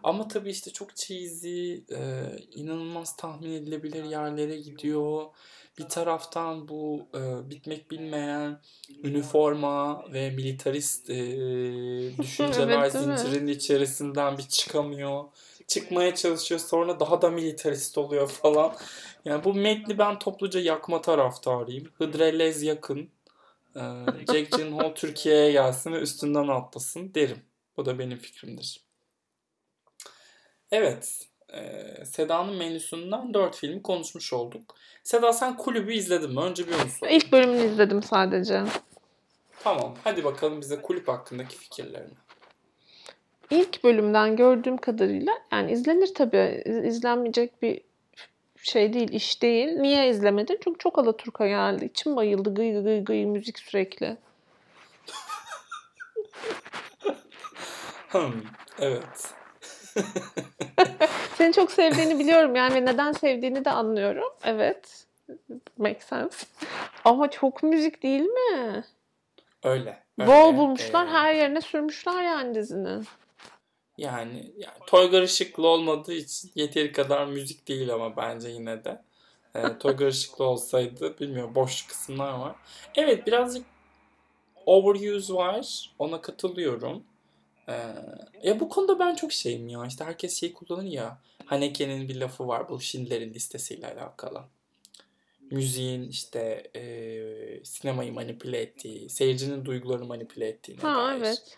Ama 0.03 0.27
tabii 0.27 0.49
işte 0.49 0.71
çok 0.71 0.95
cheesy, 0.95 1.73
e, 1.73 2.23
inanılmaz 2.55 3.15
tahmin 3.15 3.51
edilebilir 3.51 4.03
yerlere 4.03 4.57
gidiyor. 4.57 5.25
Bir 5.77 5.89
taraftan 5.89 6.67
bu 6.67 7.07
e, 7.15 7.49
bitmek 7.49 7.91
bilmeyen 7.91 8.61
üniforma 9.03 10.05
ve 10.13 10.29
militarist 10.29 11.09
e, 11.09 11.15
düşünceler 12.17 12.79
evet, 12.79 12.91
zincirinin 12.91 13.47
içerisinden 13.47 14.37
bir 14.37 14.43
çıkamıyor. 14.43 15.23
Çıkmaya 15.67 16.15
çalışıyor 16.15 16.59
sonra 16.59 16.99
daha 16.99 17.21
da 17.21 17.29
militarist 17.29 17.97
oluyor 17.97 18.27
falan. 18.27 18.73
Yani 19.25 19.43
bu 19.43 19.53
metni 19.53 19.97
ben 19.97 20.19
topluca 20.19 20.59
yakma 20.59 21.01
taraftarıyım. 21.01 21.87
Hıdrellez 21.97 22.63
yakın. 22.63 23.09
E, 23.75 23.81
Jack 24.33 24.51
Gyllenhaal 24.51 24.95
Türkiye'ye 24.95 25.51
gelsin 25.51 25.93
ve 25.93 25.99
üstünden 25.99 26.47
atlasın 26.47 27.13
derim. 27.13 27.41
Bu 27.77 27.85
da 27.85 27.99
benim 27.99 28.17
fikrimdir. 28.17 28.90
Evet. 30.71 31.27
E, 31.53 32.05
Seda'nın 32.05 32.55
menüsünden 32.55 33.33
4 33.33 33.55
filmi 33.55 33.81
konuşmuş 33.83 34.33
olduk. 34.33 34.75
Seda 35.03 35.33
sen 35.33 35.57
kulübü 35.57 35.93
izledin 35.93 36.33
mi? 36.33 36.39
Önce 36.39 36.67
bir 36.67 36.73
onu 36.73 36.89
sorayım. 36.89 37.17
İlk 37.19 37.31
bölümünü 37.31 37.65
izledim 37.65 38.03
sadece. 38.03 38.63
Tamam. 39.63 39.95
Hadi 40.03 40.23
bakalım 40.23 40.61
bize 40.61 40.81
kulüp 40.81 41.07
hakkındaki 41.07 41.57
fikirlerini. 41.57 42.13
İlk 43.49 43.83
bölümden 43.83 44.35
gördüğüm 44.35 44.77
kadarıyla 44.77 45.33
yani 45.51 45.71
izlenir 45.71 46.13
tabii. 46.13 46.63
İzlenmeyecek 46.85 47.61
bir 47.61 47.81
şey 48.61 48.93
değil, 48.93 49.11
iş 49.11 49.41
değil. 49.41 49.67
Niye 49.67 50.09
izlemedin? 50.09 50.59
Çünkü 50.63 50.77
çok 50.79 50.99
Alaturka 50.99 51.47
geldi. 51.47 51.85
İçim 51.85 52.15
bayıldı. 52.15 52.53
Gıy 52.53 52.83
gıy 52.83 53.03
gıy 53.03 53.25
müzik 53.25 53.59
sürekli. 53.59 54.17
Hmm, 58.11 58.41
evet. 58.79 59.33
Seni 61.37 61.53
çok 61.53 61.71
sevdiğini 61.71 62.19
biliyorum 62.19 62.55
yani 62.55 62.75
ve 62.75 62.85
neden 62.85 63.11
sevdiğini 63.11 63.65
de 63.65 63.71
anlıyorum. 63.71 64.33
Evet. 64.43 65.05
Make 65.77 65.99
sense. 65.99 66.45
Ama 67.05 67.29
çok 67.29 67.63
müzik 67.63 68.03
değil 68.03 68.21
mi? 68.21 68.83
Öyle. 69.63 70.03
öyle. 70.19 70.31
Bol 70.31 70.57
bulmuşlar, 70.57 71.05
Ee, 71.05 71.09
her 71.09 71.33
yerine 71.33 71.61
sürmüşler 71.61 72.23
yani 72.23 72.55
dizinin. 72.55 73.07
Yani, 73.97 74.51
yani 74.57 74.77
Toygar 74.87 75.21
Işıklı 75.21 75.67
olmadığı 75.67 76.13
için 76.13 76.51
yeteri 76.55 76.91
kadar 76.91 77.25
müzik 77.25 77.67
değil 77.67 77.93
ama 77.93 78.17
bence 78.17 78.49
yine 78.49 78.83
de. 78.83 79.01
Ee, 79.55 79.77
Toygar 79.79 80.07
Işıklı 80.07 80.45
olsaydı 80.45 81.19
bilmiyorum 81.19 81.55
boş 81.55 81.87
kısımlar 81.87 82.33
var. 82.33 82.55
Evet 82.95 83.27
birazcık 83.27 83.65
overuse 84.65 85.33
var. 85.33 85.91
Ona 85.99 86.21
katılıyorum. 86.21 87.03
Ee, 87.69 87.73
ya 88.43 88.59
bu 88.59 88.69
konuda 88.69 88.99
ben 88.99 89.15
çok 89.15 89.31
şeyim 89.31 89.67
ya. 89.69 89.85
İşte 89.87 90.03
herkes 90.05 90.39
şey 90.39 90.53
kullanır 90.53 90.83
ya. 90.91 91.17
Haneke'nin 91.45 92.09
bir 92.09 92.15
lafı 92.15 92.47
var 92.47 92.69
bu 92.69 92.79
Schindler'in 92.79 93.33
listesiyle 93.33 93.87
alakalı. 93.87 94.43
Müziğin 95.51 96.09
işte 96.09 96.71
e, 96.75 96.83
sinemayı 97.63 98.13
manipüle 98.13 98.61
ettiği, 98.61 99.09
seyircinin 99.09 99.65
duygularını 99.65 100.05
manipüle 100.05 100.47
ettiğine 100.47 100.81
Ha 100.81 100.95
dair. 100.95 101.17
evet. 101.17 101.57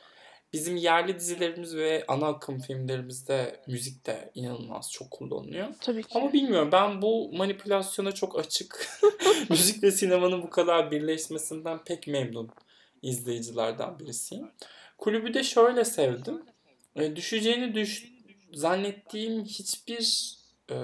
Bizim 0.54 0.76
yerli 0.76 1.16
dizilerimiz 1.20 1.76
ve 1.76 2.04
ana 2.08 2.28
akım 2.28 2.60
filmlerimizde 2.60 3.60
müzik 3.68 4.06
de 4.06 4.32
inanılmaz 4.36 4.92
çok 4.92 5.12
kullanılıyor. 5.12 5.68
Tabii 5.82 6.04
ki. 6.04 6.10
Ama 6.16 6.34
bilmiyorum 6.34 6.70
ben 6.72 7.02
bu 7.02 7.32
manipülasyona 7.34 8.12
çok 8.12 8.40
açık. 8.40 8.88
müzik 9.50 9.84
ve 9.84 9.92
sinemanın 9.92 10.44
bu 10.44 10.50
kadar 10.50 10.92
birleşmesinden 10.92 11.84
pek 11.84 12.08
memnun 12.08 12.50
izleyicilerden 13.02 14.00
birisiyim. 14.00 14.52
Kulübü 14.98 15.34
de 15.34 15.44
şöyle 15.44 15.86
sevdim. 15.86 16.44
E, 16.96 17.16
düşeceğini 17.16 17.76
düş 17.76 18.14
zannettiğim 18.54 19.46
hiçbir 19.46 20.36
e, 20.72 20.78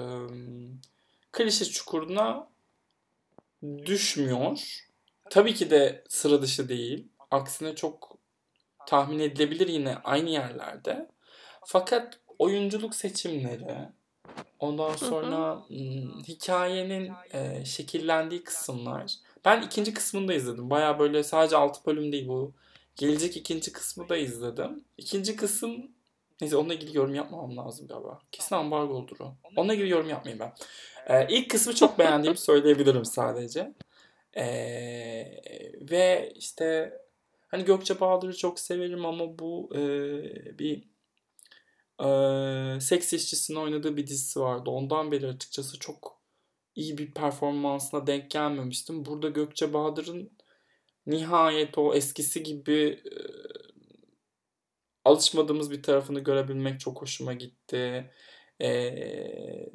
klişe 1.32 1.64
çukuruna 1.64 2.48
düşmüyor. 3.62 4.60
Tabii 5.30 5.54
ki 5.54 5.70
de 5.70 6.04
sıra 6.08 6.42
dışı 6.42 6.68
değil. 6.68 7.08
Aksine 7.30 7.74
çok 7.74 8.18
tahmin 8.86 9.18
edilebilir 9.18 9.68
yine 9.68 9.96
aynı 10.04 10.30
yerlerde. 10.30 11.08
Fakat 11.66 12.20
oyunculuk 12.38 12.94
seçimleri, 12.94 13.88
ondan 14.58 14.92
sonra 14.92 15.68
hmm, 15.68 16.22
hikayenin 16.22 17.12
e, 17.32 17.64
şekillendiği 17.64 18.44
kısımlar. 18.44 19.14
Ben 19.44 19.62
ikinci 19.62 19.94
kısmını 19.94 20.28
da 20.28 20.34
izledim. 20.34 20.70
Baya 20.70 20.98
böyle 20.98 21.22
sadece 21.22 21.56
6 21.56 21.86
bölüm 21.86 22.12
değil 22.12 22.28
bu. 22.28 22.52
Gelecek 22.96 23.36
ikinci 23.36 23.72
kısmı 23.72 24.08
da 24.08 24.16
izledim. 24.16 24.84
İkinci 24.98 25.36
kısım 25.36 25.90
Neyse 26.40 26.56
onunla 26.56 26.74
ilgili 26.74 26.96
yorum 26.96 27.14
yapmamam 27.14 27.56
lazım 27.56 27.86
galiba. 27.88 28.20
Kesin 28.32 28.54
ambargodur 28.54 29.20
o. 29.20 29.36
Onunla 29.56 29.74
ilgili 29.74 29.90
yorum 29.90 30.08
yapmayayım 30.08 30.44
ben. 30.44 30.52
Ee, 31.06 31.26
ilk 31.30 31.50
kısmı 31.50 31.74
çok 31.74 31.98
beğendiğimi 31.98 32.38
söyleyebilirim 32.38 33.04
sadece. 33.04 33.74
Ee, 34.36 35.40
ve 35.90 36.32
işte 36.36 36.98
hani 37.48 37.64
Gökçe 37.64 38.00
Bahadır'ı 38.00 38.36
çok 38.36 38.60
severim 38.60 39.06
ama 39.06 39.38
bu 39.38 39.70
e, 39.74 39.80
bir 40.58 40.84
e, 42.04 42.80
seks 42.80 43.12
işçisinin 43.12 43.58
oynadığı 43.58 43.96
bir 43.96 44.06
dizisi 44.06 44.40
vardı. 44.40 44.70
Ondan 44.70 45.12
beri 45.12 45.26
açıkçası 45.26 45.78
çok 45.78 46.20
iyi 46.74 46.98
bir 46.98 47.10
performansına 47.10 48.06
denk 48.06 48.30
gelmemiştim. 48.30 49.04
Burada 49.04 49.28
Gökçe 49.28 49.72
Bahadır'ın 49.72 50.30
nihayet 51.06 51.78
o 51.78 51.94
eskisi 51.94 52.42
gibi 52.42 53.02
e, 53.04 53.14
alışmadığımız 55.04 55.70
bir 55.70 55.82
tarafını 55.82 56.20
görebilmek 56.20 56.80
çok 56.80 57.02
hoşuma 57.02 57.32
gitti. 57.32 58.10
Ee, 58.62 59.70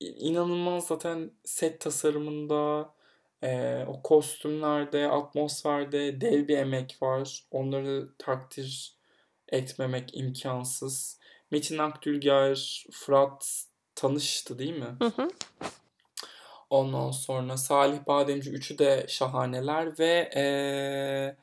inanılmaz 0.00 0.86
zaten 0.86 1.30
set 1.44 1.80
tasarımında, 1.80 2.94
e, 3.42 3.84
o 3.88 4.02
kostümlerde, 4.02 5.08
atmosferde 5.08 6.20
dev 6.20 6.48
bir 6.48 6.58
emek 6.58 6.98
var. 7.02 7.44
Onları 7.50 8.08
takdir 8.18 8.96
etmemek 9.48 10.16
imkansız. 10.16 11.18
Metin 11.50 11.78
Akdülger, 11.78 12.86
Fırat 12.92 13.64
tanıştı 13.94 14.58
değil 14.58 14.78
mi? 14.78 14.96
Hı 14.98 15.04
hı. 15.04 15.28
Ondan 16.70 17.10
sonra 17.10 17.56
Salih 17.56 18.06
Bademci 18.06 18.50
üçü 18.50 18.78
de 18.78 19.06
şahaneler 19.08 19.98
ve 19.98 20.30
eee, 20.36 21.36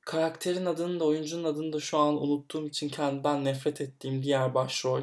karakterin 0.00 0.66
adını 0.66 1.00
da 1.00 1.04
oyuncunun 1.04 1.44
adını 1.44 1.72
da 1.72 1.80
şu 1.80 1.98
an 1.98 2.22
unuttuğum 2.22 2.66
için 2.68 2.88
kendimden 2.88 3.44
nefret 3.44 3.80
ettiğim 3.80 4.22
diğer 4.22 4.54
başrol 4.54 5.02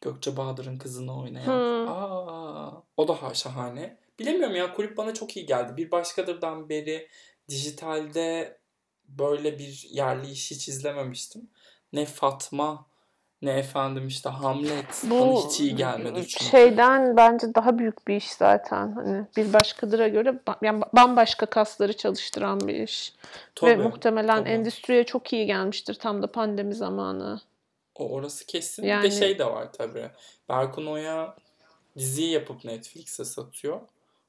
Gökçe 0.00 0.36
Bahadır'ın 0.36 0.78
kızını 0.78 1.20
oynayan. 1.20 1.46
Hmm. 1.46 1.88
Aa, 1.88 2.82
o 2.96 3.08
da 3.08 3.22
ha- 3.22 3.34
şahane. 3.34 3.96
Bilemiyorum 4.18 4.56
ya 4.56 4.72
kulüp 4.72 4.96
bana 4.96 5.14
çok 5.14 5.36
iyi 5.36 5.46
geldi. 5.46 5.76
Bir 5.76 5.90
başkadırdan 5.90 6.68
beri 6.68 7.08
dijitalde 7.48 8.58
böyle 9.08 9.58
bir 9.58 9.86
yerli 9.90 10.30
iş 10.30 10.50
hiç 10.50 10.68
izlememiştim. 10.68 11.50
Ne 11.92 12.04
Fatma 12.04 12.86
ne 13.42 13.50
efendim 13.52 14.06
işte 14.08 14.28
Hamlet 14.28 15.02
bana 15.10 15.44
hiç 15.44 15.60
iyi 15.60 15.76
gelmedi 15.76 16.26
çünkü. 16.28 16.44
şeyden 16.44 17.16
bence 17.16 17.54
daha 17.54 17.78
büyük 17.78 18.08
bir 18.08 18.16
iş 18.16 18.30
zaten. 18.32 18.92
Hani 18.92 19.24
bir 19.36 19.52
başkadıra 19.52 20.08
göre 20.08 20.40
yani 20.62 20.82
bambaşka 20.92 21.46
kasları 21.46 21.96
çalıştıran 21.96 22.60
bir 22.68 22.74
iş. 22.74 23.12
Ve 23.18 23.26
Tabii, 23.54 23.82
muhtemelen 23.82 24.38
tabii. 24.38 24.48
endüstriye 24.48 25.04
çok 25.04 25.32
iyi 25.32 25.46
gelmiştir 25.46 25.94
tam 25.94 26.22
da 26.22 26.32
pandemi 26.32 26.74
zamanı. 26.74 27.40
O 27.94 28.08
orası 28.08 28.46
kesin. 28.46 28.82
Bir 28.84 28.88
Yani- 28.88 29.02
de 29.02 29.10
şey 29.10 29.38
de 29.38 29.44
var 29.44 29.72
tabii. 29.72 30.10
Berkun 30.48 30.86
Oya 30.86 31.36
diziyi 31.98 32.30
yapıp 32.30 32.64
Netflix'e 32.64 33.24
satıyor. 33.24 33.80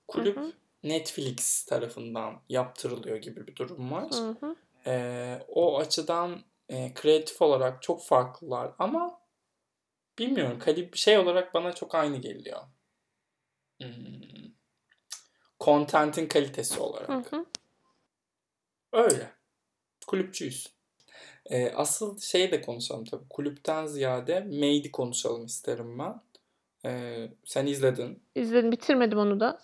Kulüp 0.08 0.38
Hı 0.38 0.42
hı. 0.42 0.52
Netflix 0.84 1.64
tarafından 1.66 2.34
yaptırılıyor 2.50 3.18
gibi 3.18 3.48
bir 3.48 3.56
durum 3.56 3.92
var. 3.92 4.10
Hı 4.12 4.36
hı. 4.42 4.56
Ee, 4.88 5.40
o 5.48 5.80
açıdan 5.80 6.36
e, 6.70 6.94
kreatif 6.94 7.42
olarak 7.42 7.82
çok 7.82 8.04
farklılar 8.06 8.72
ama 8.80 9.22
bilmiyorum 10.20 10.60
kalib 10.60 10.96
şey 10.96 11.18
olarak 11.18 11.54
bana 11.54 11.76
çok 11.76 11.96
aynı 11.96 12.18
geliyor. 12.18 12.62
Hmm. 13.82 13.88
Content'in 15.60 16.28
kalitesi 16.28 16.80
olarak. 16.80 17.10
Hı 17.10 17.36
hı. 17.36 17.46
Öyle. 18.94 19.32
Kulüpçüyüz. 20.08 20.78
Ee, 21.46 21.72
asıl 21.76 22.20
şey 22.20 22.52
de 22.52 22.62
konuşalım 22.62 23.06
tabii. 23.06 23.30
Kulüpten 23.30 23.86
ziyade 23.86 24.40
Made'i 24.40 24.92
konuşalım 24.92 25.46
isterim 25.46 26.00
ben. 26.00 26.22
Ee, 26.86 27.30
sen 27.46 27.66
izledin. 27.66 28.24
İzledim, 28.36 28.72
bitirmedim 28.72 29.20
onu 29.20 29.40
da. 29.40 29.62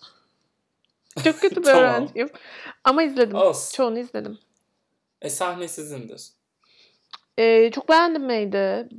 Çok 1.23 1.39
kötü 1.39 1.55
bir 1.55 1.63
Tamam. 1.63 1.81
öğrenciyim. 1.83 2.29
Ama 2.83 3.03
izledim. 3.03 3.35
Olsun. 3.35 3.75
Çoğunu 3.75 3.99
izledim. 3.99 4.39
E 5.21 5.29
sahne 5.29 5.67
sizindir. 5.67 6.29
Ee, 7.37 7.71
çok 7.71 7.89
beğendim 7.89 8.25
May'de. 8.25 8.89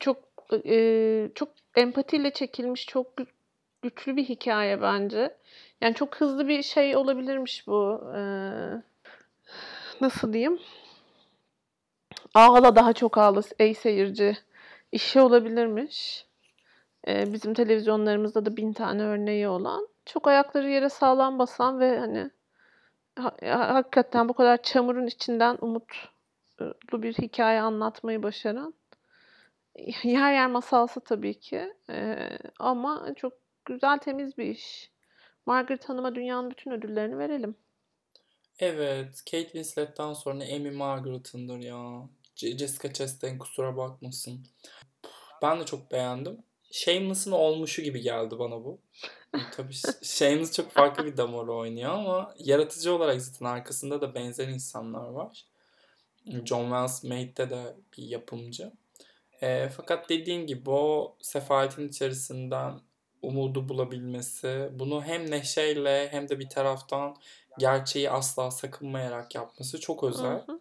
Çok 0.00 0.18
e, 0.66 1.28
çok 1.34 1.48
empatiyle 1.76 2.30
çekilmiş, 2.30 2.86
çok 2.86 3.06
gü- 3.16 3.26
güçlü 3.82 4.16
bir 4.16 4.24
hikaye 4.24 4.82
bence. 4.82 5.36
Yani 5.80 5.94
çok 5.94 6.16
hızlı 6.16 6.48
bir 6.48 6.62
şey 6.62 6.96
olabilirmiş 6.96 7.66
bu. 7.66 8.00
Ee, 8.16 8.20
nasıl 10.00 10.32
diyeyim? 10.32 10.58
Ağla 12.34 12.76
daha 12.76 12.92
çok 12.92 13.18
ağla 13.18 13.40
ey 13.58 13.74
seyirci. 13.74 14.36
işi 14.92 15.20
olabilirmiş. 15.20 16.26
Ee, 17.08 17.32
bizim 17.32 17.54
televizyonlarımızda 17.54 18.46
da 18.46 18.56
bin 18.56 18.72
tane 18.72 19.02
örneği 19.02 19.48
olan. 19.48 19.88
Çok 20.06 20.28
ayakları 20.28 20.70
yere 20.70 20.88
sağlam 20.88 21.38
basan 21.38 21.80
ve 21.80 21.98
hani 21.98 22.30
ha- 23.18 23.36
ha- 23.42 23.74
hakikaten 23.74 24.28
bu 24.28 24.34
kadar 24.34 24.62
çamurun 24.62 25.06
içinden 25.06 25.58
umutlu 26.64 27.02
bir 27.02 27.14
hikaye 27.14 27.60
anlatmayı 27.60 28.22
başaran. 28.22 28.74
Yer 30.04 30.32
yer 30.32 30.46
masalsı 30.46 31.00
tabii 31.00 31.40
ki. 31.40 31.72
Ee, 31.90 32.38
ama 32.58 33.12
çok 33.16 33.32
güzel 33.64 33.98
temiz 33.98 34.38
bir 34.38 34.46
iş. 34.46 34.90
Margaret 35.46 35.88
Hanım'a 35.88 36.14
dünyanın 36.14 36.50
bütün 36.50 36.70
ödüllerini 36.70 37.18
verelim. 37.18 37.56
Evet. 38.58 39.22
Kate 39.30 39.44
Winslet'ten 39.44 40.12
sonra 40.12 40.44
Amy 40.54 40.70
Margaret'ındır 40.70 41.58
ya. 41.58 42.08
Jessica 42.36 42.92
Chastain 42.92 43.38
kusura 43.38 43.76
bakmasın. 43.76 44.46
Ben 45.42 45.60
de 45.60 45.64
çok 45.64 45.92
beğendim. 45.92 46.38
Shameless'ın 46.72 47.32
olmuşu 47.32 47.82
gibi 47.82 48.00
geldi 48.00 48.38
bana 48.38 48.64
bu. 48.64 48.80
E, 49.34 49.38
Tabii 49.52 49.72
Sh- 49.72 50.04
Shameless 50.18 50.52
çok 50.52 50.70
farklı 50.70 51.04
bir 51.06 51.16
damara 51.16 51.52
oynuyor 51.52 51.90
ama 51.90 52.34
yaratıcı 52.38 52.94
olarak 52.94 53.22
zaten 53.22 53.46
arkasında 53.46 54.00
da 54.00 54.14
benzer 54.14 54.48
insanlar 54.48 55.08
var. 55.08 55.46
John 56.26 56.62
Wells 56.62 57.04
Made'de 57.04 57.50
de 57.50 57.76
bir 57.98 58.02
yapımcı. 58.02 58.72
E, 59.40 59.68
fakat 59.68 60.08
dediğin 60.08 60.46
gibi 60.46 60.70
o 60.70 61.16
sefaletin 61.20 61.88
içerisinden 61.88 62.80
umudu 63.22 63.68
bulabilmesi, 63.68 64.68
bunu 64.72 65.04
hem 65.04 65.30
neşeyle 65.30 66.08
hem 66.10 66.28
de 66.28 66.38
bir 66.38 66.48
taraftan 66.48 67.16
gerçeği 67.58 68.10
asla 68.10 68.50
sakınmayarak 68.50 69.34
yapması 69.34 69.80
çok 69.80 70.04
özel. 70.04 70.46
Hı 70.46 70.52
hı. 70.52 70.60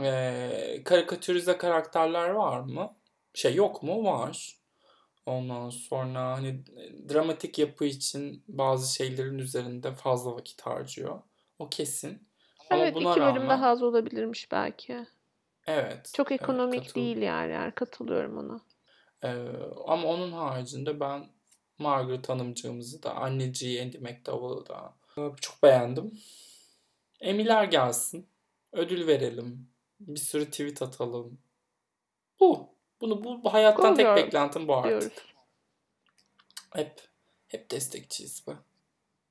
Ee, 0.00 0.82
karikatürize 0.84 1.58
karakterler 1.58 2.28
var 2.28 2.60
mı? 2.60 2.96
Şey 3.34 3.54
yok 3.54 3.82
mu? 3.82 4.04
Var. 4.04 4.56
Ondan 5.26 5.70
sonra 5.70 6.32
hani 6.32 6.62
dramatik 7.08 7.58
yapı 7.58 7.84
için 7.84 8.44
bazı 8.48 8.94
şeylerin 8.94 9.38
üzerinde 9.38 9.92
fazla 9.92 10.34
vakit 10.34 10.62
harcıyor. 10.62 11.22
O 11.58 11.68
kesin. 11.68 12.28
Ama 12.74 12.82
Evet 12.82 12.94
buna 12.94 13.10
iki 13.10 13.20
bölüm 13.20 13.34
rağmen 13.36 13.48
daha 13.48 13.68
az 13.68 13.82
olabilirmiş 13.82 14.52
belki. 14.52 15.06
evet, 15.66 16.10
Çok 16.14 16.32
evet 16.32 16.42
ekonomik 16.42 16.80
katıl. 16.82 16.94
değil 16.94 17.16
yani, 17.16 17.52
yani 17.52 17.72
katılıyorum 17.72 18.38
ona. 18.38 18.60
Ee, 19.22 19.46
ama 19.86 20.08
onun 20.08 20.32
haricinde 20.32 21.00
ben 21.00 21.26
Margaret 21.78 22.28
Hanımcığımızı 22.28 23.02
da, 23.02 23.14
anneciği 23.14 23.82
Andy 23.82 23.98
McDowell'ı 23.98 24.66
da 24.68 24.94
çok 25.40 25.62
beğendim. 25.62 26.12
Emiler 27.20 27.64
gelsin. 27.64 28.28
Ödül 28.72 29.06
verelim. 29.06 29.68
Bir 30.00 30.20
sürü 30.20 30.50
tweet 30.50 30.82
atalım. 30.82 31.38
Bu. 32.40 32.68
Bunu 33.00 33.24
bu, 33.24 33.44
bu 33.44 33.52
hayattan 33.54 33.90
Go 33.90 33.96
tek 33.96 34.06
girl 34.06 34.16
beklentim 34.16 34.68
bu 34.68 34.76
artık. 34.76 34.90
diyoruz. 34.90 35.12
Hep 36.74 37.00
hep 37.48 37.70
destekçiyiz 37.70 38.46
be. 38.46 38.52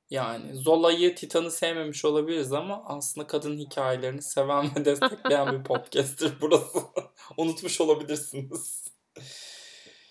Yani 0.09 0.55
Zola'yı, 0.55 1.15
Titan'ı 1.15 1.51
sevmemiş 1.51 2.05
olabiliriz 2.05 2.53
ama 2.53 2.83
aslında 2.85 3.27
kadın 3.27 3.57
hikayelerini 3.57 4.21
seven 4.21 4.75
ve 4.75 4.85
destekleyen 4.85 5.59
bir 5.59 5.63
podcast'tir 5.67 6.33
burası. 6.41 6.79
Unutmuş 7.37 7.81
olabilirsiniz. 7.81 8.87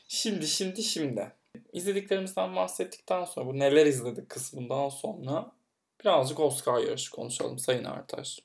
Şimdi, 0.09 0.47
şimdi, 0.47 0.83
şimdi. 0.83 1.33
İzlediklerimizden 1.73 2.57
bahsettikten 2.57 3.25
sonra, 3.25 3.47
bu 3.47 3.59
neler 3.59 3.87
izledik 3.87 4.29
kısmından 4.29 4.89
sonra 4.89 5.53
birazcık 6.01 6.41
Oscar 6.41 6.79
yarışı 6.79 7.11
konuşalım 7.11 7.59
Sayın 7.59 7.85
Ertaş. 7.85 8.41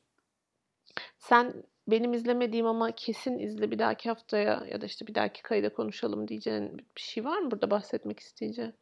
Sen 1.19 1.63
benim 1.87 2.13
izlemediğim 2.13 2.65
ama 2.65 2.91
kesin 2.91 3.39
izle 3.39 3.71
bir 3.71 3.79
dahaki 3.79 4.09
haftaya 4.09 4.65
ya 4.71 4.81
da 4.81 4.85
işte 4.85 5.07
bir 5.07 5.15
dahaki 5.15 5.41
kayda 5.41 5.73
konuşalım 5.73 6.27
diyeceğin 6.27 6.77
bir 6.77 7.01
şey 7.01 7.25
var 7.25 7.37
mı 7.37 7.51
burada 7.51 7.71
bahsetmek 7.71 8.19
isteyeceğin? 8.19 8.73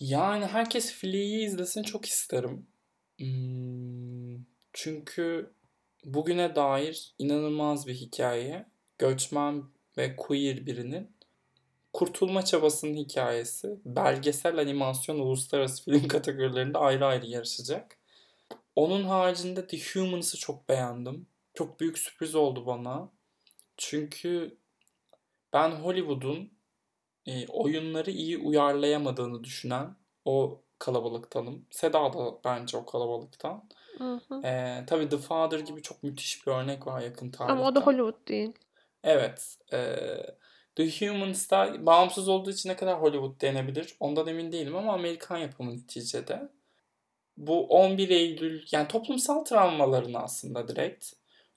Yani 0.00 0.46
herkes 0.46 0.92
Flea'yı 0.92 1.44
izlesin 1.44 1.82
çok 1.82 2.06
isterim. 2.06 2.66
Hmm, 3.18 4.44
çünkü 4.72 5.54
bugüne 6.04 6.56
dair 6.56 7.14
inanılmaz 7.18 7.86
bir 7.86 7.94
hikaye. 7.94 8.66
Göçmen 8.98 9.64
ve 9.96 10.16
queer 10.16 10.66
birinin 10.66 11.10
kurtulma 11.92 12.44
çabasının 12.44 12.96
hikayesi. 12.96 13.68
Belgesel 13.84 14.58
animasyon 14.58 15.18
uluslararası 15.18 15.84
film 15.84 16.08
kategorilerinde 16.08 16.78
ayrı 16.78 17.06
ayrı 17.06 17.26
yarışacak. 17.26 17.98
Onun 18.76 19.04
haricinde 19.04 19.66
The 19.66 19.78
Humans'ı 19.78 20.38
çok 20.38 20.68
beğendim. 20.68 21.26
Çok 21.54 21.80
büyük 21.80 21.98
sürpriz 21.98 22.34
oldu 22.34 22.66
bana. 22.66 23.10
Çünkü 23.76 24.58
ben 25.52 25.70
Hollywood'un 25.70 26.59
e, 27.30 27.46
oyunları 27.48 28.10
iyi 28.10 28.38
uyarlayamadığını 28.38 29.44
düşünen 29.44 29.96
o 30.24 30.60
kalabalıktanım. 30.78 31.66
Seda 31.70 32.12
da 32.12 32.38
bence 32.44 32.76
o 32.76 32.86
kalabalıktan. 32.86 33.64
Hı 33.98 34.20
hı. 34.28 34.46
E, 34.46 34.84
tabii 34.86 35.08
The 35.08 35.18
Father 35.18 35.58
gibi 35.58 35.82
çok 35.82 36.02
müthiş 36.02 36.46
bir 36.46 36.52
örnek 36.52 36.86
var 36.86 37.00
yakın 37.00 37.32
Ama 37.38 37.66
o 37.66 37.74
da. 37.74 37.80
Hollywood 37.80 38.28
değil. 38.28 38.52
Evet. 39.04 39.56
E, 39.72 39.96
The 40.74 40.90
Humans'da 40.90 41.86
bağımsız 41.86 42.28
olduğu 42.28 42.50
için 42.50 42.68
ne 42.68 42.76
kadar 42.76 43.02
Hollywood 43.02 43.40
denebilir 43.40 43.96
ondan 44.00 44.26
emin 44.26 44.52
değilim 44.52 44.76
ama 44.76 44.92
Amerikan 44.92 45.36
yapımı 45.38 45.76
neticede. 45.76 46.48
Bu 47.36 47.66
11 47.66 48.10
Eylül 48.10 48.66
yani 48.72 48.88
toplumsal 48.88 49.44
travmaların 49.44 50.14
aslında 50.14 50.68
direkt 50.68 51.12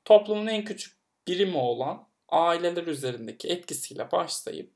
toplumun 0.06 0.48
en 0.48 0.66
küçük 0.66 0.98
birimi 1.28 1.58
olan 1.58 2.08
aileler 2.30 2.88
üzerindeki 2.88 3.48
etkisiyle 3.48 4.12
başlayıp 4.12 4.73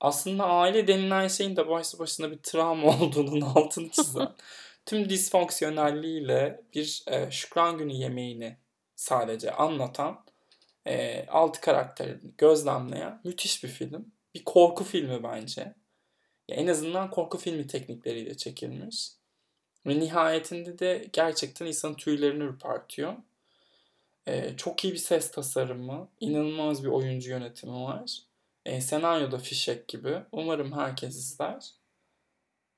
aslında 0.00 0.44
aile 0.44 0.86
denilen 0.86 1.28
şeyin 1.28 1.56
de 1.56 1.68
başlı 1.68 1.98
başına 1.98 2.30
bir 2.30 2.38
travma 2.38 2.98
olduğunun 3.00 3.40
altını 3.40 3.90
çizen 3.90 4.28
tüm 4.86 5.10
disfonksiyonelliğiyle 5.10 6.60
bir 6.74 7.04
e, 7.06 7.30
şükran 7.30 7.78
günü 7.78 7.92
yemeğini 7.92 8.56
sadece 8.96 9.52
anlatan 9.52 10.24
e, 10.86 11.26
altı 11.26 11.60
karakterini 11.60 12.30
gözlemleyen 12.38 13.20
müthiş 13.24 13.64
bir 13.64 13.68
film. 13.68 14.12
Bir 14.34 14.44
korku 14.44 14.84
filmi 14.84 15.22
bence. 15.22 15.74
Ya 16.48 16.56
en 16.56 16.66
azından 16.66 17.10
korku 17.10 17.38
filmi 17.38 17.66
teknikleriyle 17.66 18.36
çekilmiş. 18.36 19.10
Ve 19.86 20.00
nihayetinde 20.00 20.78
de 20.78 21.08
gerçekten 21.12 21.66
insanın 21.66 21.94
tüylerini 21.94 22.42
ürpertiyor. 22.42 23.14
E, 24.26 24.56
çok 24.56 24.84
iyi 24.84 24.92
bir 24.92 24.98
ses 24.98 25.30
tasarımı, 25.30 26.08
inanılmaz 26.20 26.84
bir 26.84 26.88
oyuncu 26.88 27.30
yönetimi 27.30 27.72
var. 27.72 28.27
E, 28.68 28.80
senaryo 28.80 29.30
da 29.32 29.38
fişek 29.38 29.88
gibi. 29.88 30.22
Umarım 30.32 30.72
herkes 30.72 31.16
izler. 31.16 31.70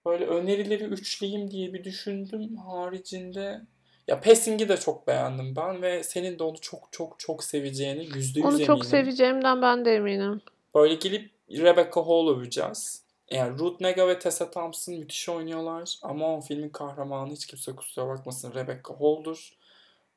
Böyle 0.06 0.26
önerileri 0.26 0.84
üçleyeyim 0.84 1.50
diye 1.50 1.72
bir 1.72 1.84
düşündüm. 1.84 2.56
Haricinde 2.56 3.60
ya 4.08 4.20
Passing'i 4.20 4.68
de 4.68 4.76
çok 4.76 5.06
beğendim 5.06 5.56
ben 5.56 5.82
ve 5.82 6.02
senin 6.02 6.38
de 6.38 6.42
onu 6.42 6.60
çok 6.60 6.88
çok 6.92 7.18
çok 7.18 7.44
seveceğini 7.44 8.04
yüzde 8.04 8.40
yüz 8.40 8.48
Onu 8.48 8.58
çok 8.58 8.68
eminim. 8.68 8.84
seveceğimden 8.84 9.62
ben 9.62 9.84
de 9.84 9.94
eminim. 9.94 10.42
Böyle 10.74 10.94
gelip 10.94 11.30
Rebecca 11.50 12.06
Hall 12.06 12.28
öveceğiz. 12.28 13.04
Yani 13.30 13.58
Ruth 13.58 13.80
Negga 13.80 14.08
ve 14.08 14.18
Tessa 14.18 14.50
Thompson 14.50 14.94
müthiş 14.94 15.28
oynuyorlar. 15.28 15.98
Ama 16.02 16.36
o 16.36 16.40
filmin 16.40 16.70
kahramanı 16.70 17.32
hiç 17.32 17.46
kimse 17.46 17.76
kusura 17.76 18.08
bakmasın 18.08 18.54
Rebecca 18.54 19.00
Hall'dur. 19.00 19.58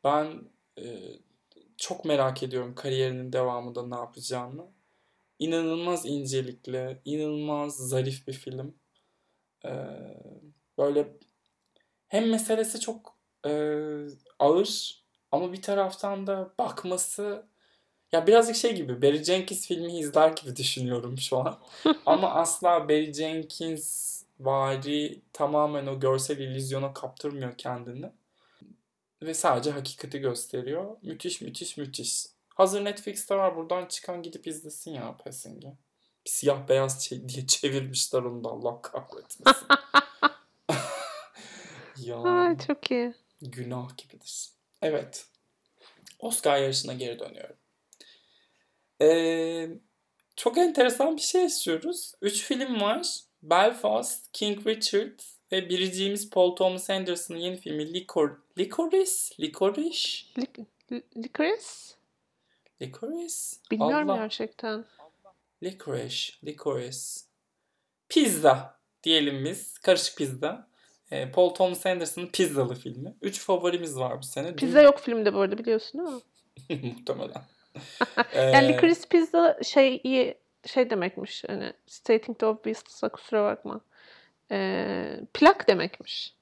Ben 0.04 0.42
e, 0.78 0.84
çok 1.78 2.06
merak 2.06 2.44
ediyorum 2.44 2.76
kariyerinin 2.76 3.34
devamında 3.34 3.88
ne 3.88 3.96
yapacağını. 3.96 4.73
İnanılmaz 5.44 6.06
incelikli, 6.06 7.02
inanılmaz 7.06 7.76
zarif 7.76 8.28
bir 8.28 8.34
film. 8.34 8.76
Ee, 9.66 9.70
böyle 10.78 11.18
hem 12.08 12.30
meselesi 12.30 12.80
çok 12.80 13.18
e, 13.46 13.52
ağır 14.40 15.04
ama 15.32 15.54
bir 15.54 15.62
taraftan 15.62 16.28
da 16.28 16.54
bakması 16.60 17.46
ya 18.12 18.28
birazcık 18.28 18.56
şey 18.56 18.76
gibi 18.76 19.02
Barry 19.02 19.24
Jenkins 19.24 19.68
filmi 19.68 20.00
izler 20.00 20.30
gibi 20.30 20.56
düşünüyorum 20.56 21.18
şu 21.18 21.38
an. 21.38 21.60
ama 22.06 22.30
asla 22.30 22.90
Barry 22.90 23.14
Jenkins 23.14 24.24
vari 24.40 25.22
tamamen 25.34 25.86
o 25.88 26.00
görsel 26.00 26.38
illüzyona 26.38 26.94
kaptırmıyor 26.94 27.58
kendini. 27.58 28.12
Ve 29.24 29.34
sadece 29.34 29.72
hakikati 29.72 30.20
gösteriyor. 30.20 30.98
Müthiş 31.02 31.42
müthiş 31.42 31.78
müthiş. 31.78 32.26
Hazır 32.56 32.86
Netflix'te 32.86 33.36
var 33.36 33.56
buradan 33.56 33.86
çıkan 33.86 34.24
gidip 34.24 34.48
izlesin 34.48 34.92
ya 34.94 35.18
Passing'i. 35.18 35.78
Bir 36.26 36.30
siyah 36.32 36.68
beyaz 36.68 37.06
şey 37.06 37.30
diye 37.30 37.48
çevirmişler 37.48 38.22
onu 38.22 38.44
da 38.44 38.50
Allah 38.50 38.82
kahretmesin. 38.82 39.46
yani 41.98 42.28
Ay 42.30 42.58
çok 42.68 42.92
iyi. 42.92 43.14
günah 43.42 43.98
gibidir. 43.98 44.50
Evet. 44.82 45.26
Oscar 46.20 46.58
yarışına 46.58 46.94
geri 46.94 47.20
dönüyorum. 47.20 47.56
Ee, 49.02 49.70
çok 50.36 50.58
enteresan 50.58 51.16
bir 51.16 51.22
şey 51.22 51.42
yaşıyoruz. 51.42 52.14
Üç 52.22 52.42
film 52.44 52.82
var. 52.82 53.20
Belfast, 53.44 54.32
King 54.34 54.68
Richard 54.68 55.20
ve 55.52 55.70
biriciğimiz 55.70 56.30
Paul 56.30 56.56
Thomas 56.56 56.90
Anderson'ın 56.90 57.40
yeni 57.40 57.58
filmi 57.58 57.94
Licor 57.94 58.38
Licorice? 58.58 59.12
Licorice? 59.40 60.10
Lik- 60.38 60.66
li- 60.92 61.04
Licorice? 61.18 61.94
Licorice? 62.88 63.36
Bilmiyorum 63.72 64.10
Allah. 64.10 64.18
gerçekten. 64.22 64.86
Licorice, 65.64 66.34
licorice. 66.46 66.98
Pizza 68.10 68.80
diyelim 69.04 69.46
biz. 69.46 69.78
Karışık 69.78 70.18
pizza. 70.18 70.68
Ee, 71.12 71.32
Paul 71.32 71.50
Thomas 71.54 71.86
Anderson'ın 71.86 72.28
pizzalı 72.28 72.76
filmi. 72.76 73.14
Üç 73.22 73.40
favorimiz 73.40 74.00
var 74.00 74.18
bu 74.18 74.24
sene. 74.24 74.56
Pizza 74.56 74.82
yok 74.82 75.00
filmde 75.00 75.34
bu 75.34 75.40
arada 75.40 75.58
biliyorsun 75.58 76.02
değil 76.06 76.16
mi? 76.16 76.22
Dün- 76.70 76.86
Muhtemelen. 76.96 77.42
Yani 78.36 78.66
Ee, 78.66 78.74
licorice 78.74 79.02
pizza 79.10 79.60
şeyi 79.64 80.38
şey 80.66 80.90
demekmiş. 80.90 81.44
Hani 81.48 81.74
stating 81.88 82.40
the 82.40 82.46
obvious'a 82.46 83.10
kusura 83.10 83.44
bakma. 83.44 83.82
Ee, 84.52 85.20
plak 85.34 85.68
demekmiş. 85.68 86.34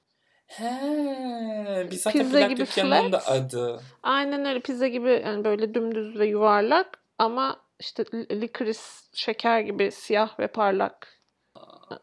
He, 0.52 1.86
bir 1.90 1.96
zaten 1.96 2.18
Pizza 2.22 2.40
gibi 2.40 2.60
dükkanının 2.60 3.12
da 3.12 3.18
flat. 3.18 3.36
adı. 3.36 3.80
Aynen 4.02 4.44
öyle 4.44 4.60
pizza 4.60 4.88
gibi 4.88 5.22
yani 5.24 5.44
böyle 5.44 5.74
dümdüz 5.74 6.18
ve 6.18 6.26
yuvarlak 6.26 6.98
ama 7.18 7.60
işte 7.80 8.04
li- 8.14 8.40
licorice 8.40 8.80
şeker 9.14 9.60
gibi 9.60 9.92
siyah 9.92 10.38
ve 10.38 10.46
parlak. 10.46 11.22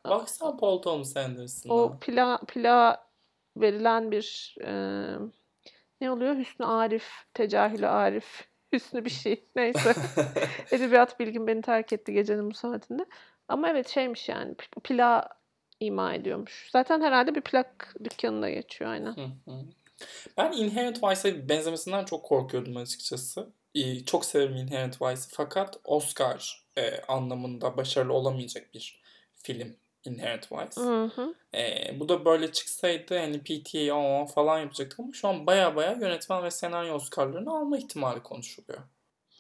Baksana 0.06 0.58
Paul 0.58 0.82
Thomas 0.82 1.18
Anderson'a. 1.18 1.74
O 1.74 1.98
pila 2.02 2.40
pila 2.48 3.06
verilen 3.58 4.12
bir 4.12 4.56
e, 4.66 4.72
ne 6.02 6.12
oluyor? 6.12 6.36
Hüsnü 6.36 6.66
Arif, 6.66 7.10
Tecahülü 7.34 7.88
Arif, 7.88 8.48
Hüsnü 8.74 9.06
bir 9.06 9.10
şey. 9.10 9.46
Neyse. 9.56 9.94
Edebiyat 10.72 11.20
bilgim 11.20 11.48
beni 11.48 11.62
terk 11.62 11.94
etti 11.94 12.14
gecenin 12.14 12.52
bu 12.52 12.54
saatinde. 12.56 13.06
Ama 13.48 13.70
evet 13.70 13.88
şeymiş 13.88 14.30
yani 14.30 14.56
p- 14.56 14.82
plak 14.84 15.38
ima 15.80 16.13
ediyormuş. 16.13 16.70
Zaten 16.72 17.02
herhalde 17.02 17.36
bir 17.36 17.42
plak 17.42 17.96
dükkanında 18.04 18.50
geçiyor 18.50 18.92
aynen. 18.92 19.15
Hı 19.15 19.52
hı. 19.52 19.65
Ben 20.38 20.52
Inherent 20.52 21.04
Vice'a 21.04 21.50
benzemesinden 21.50 22.06
çok 22.06 22.26
korkuyordum 22.26 22.78
açıkçası. 22.78 23.50
Ee, 23.76 24.06
Çok 24.06 24.26
severim 24.26 24.56
Inherent 24.56 25.02
Vice'ı 25.02 25.28
fakat 25.32 25.80
Oscar 25.84 26.65
e, 26.78 27.02
anlamında 27.02 27.78
başarılı 27.78 28.13
olamayacak 28.13 28.74
bir 28.74 29.02
film 29.36 29.76
Inherent 30.06 30.52
Vice. 30.52 30.82
Hı 30.82 31.04
hı. 31.15 31.36
Ee, 31.54 32.00
bu 32.00 32.10
da 32.10 32.26
böyle 32.26 32.52
çıksaydı 32.52 33.18
hani 33.18 33.39
PTA 33.44 33.96
aa 33.96 34.26
falan 34.26 34.60
yapacaktık 34.60 35.00
ama 35.00 35.10
şu 35.13 35.28
an 35.28 35.48
baya 35.48 35.76
baya 35.76 35.92
yönetmen 35.92 36.44
ve 36.44 36.52
senaryo 36.52 36.96
Oscar'larını 36.96 37.58
alma 37.58 37.78
ihtimali 37.78 38.24
konuşuluyor. 38.24 38.80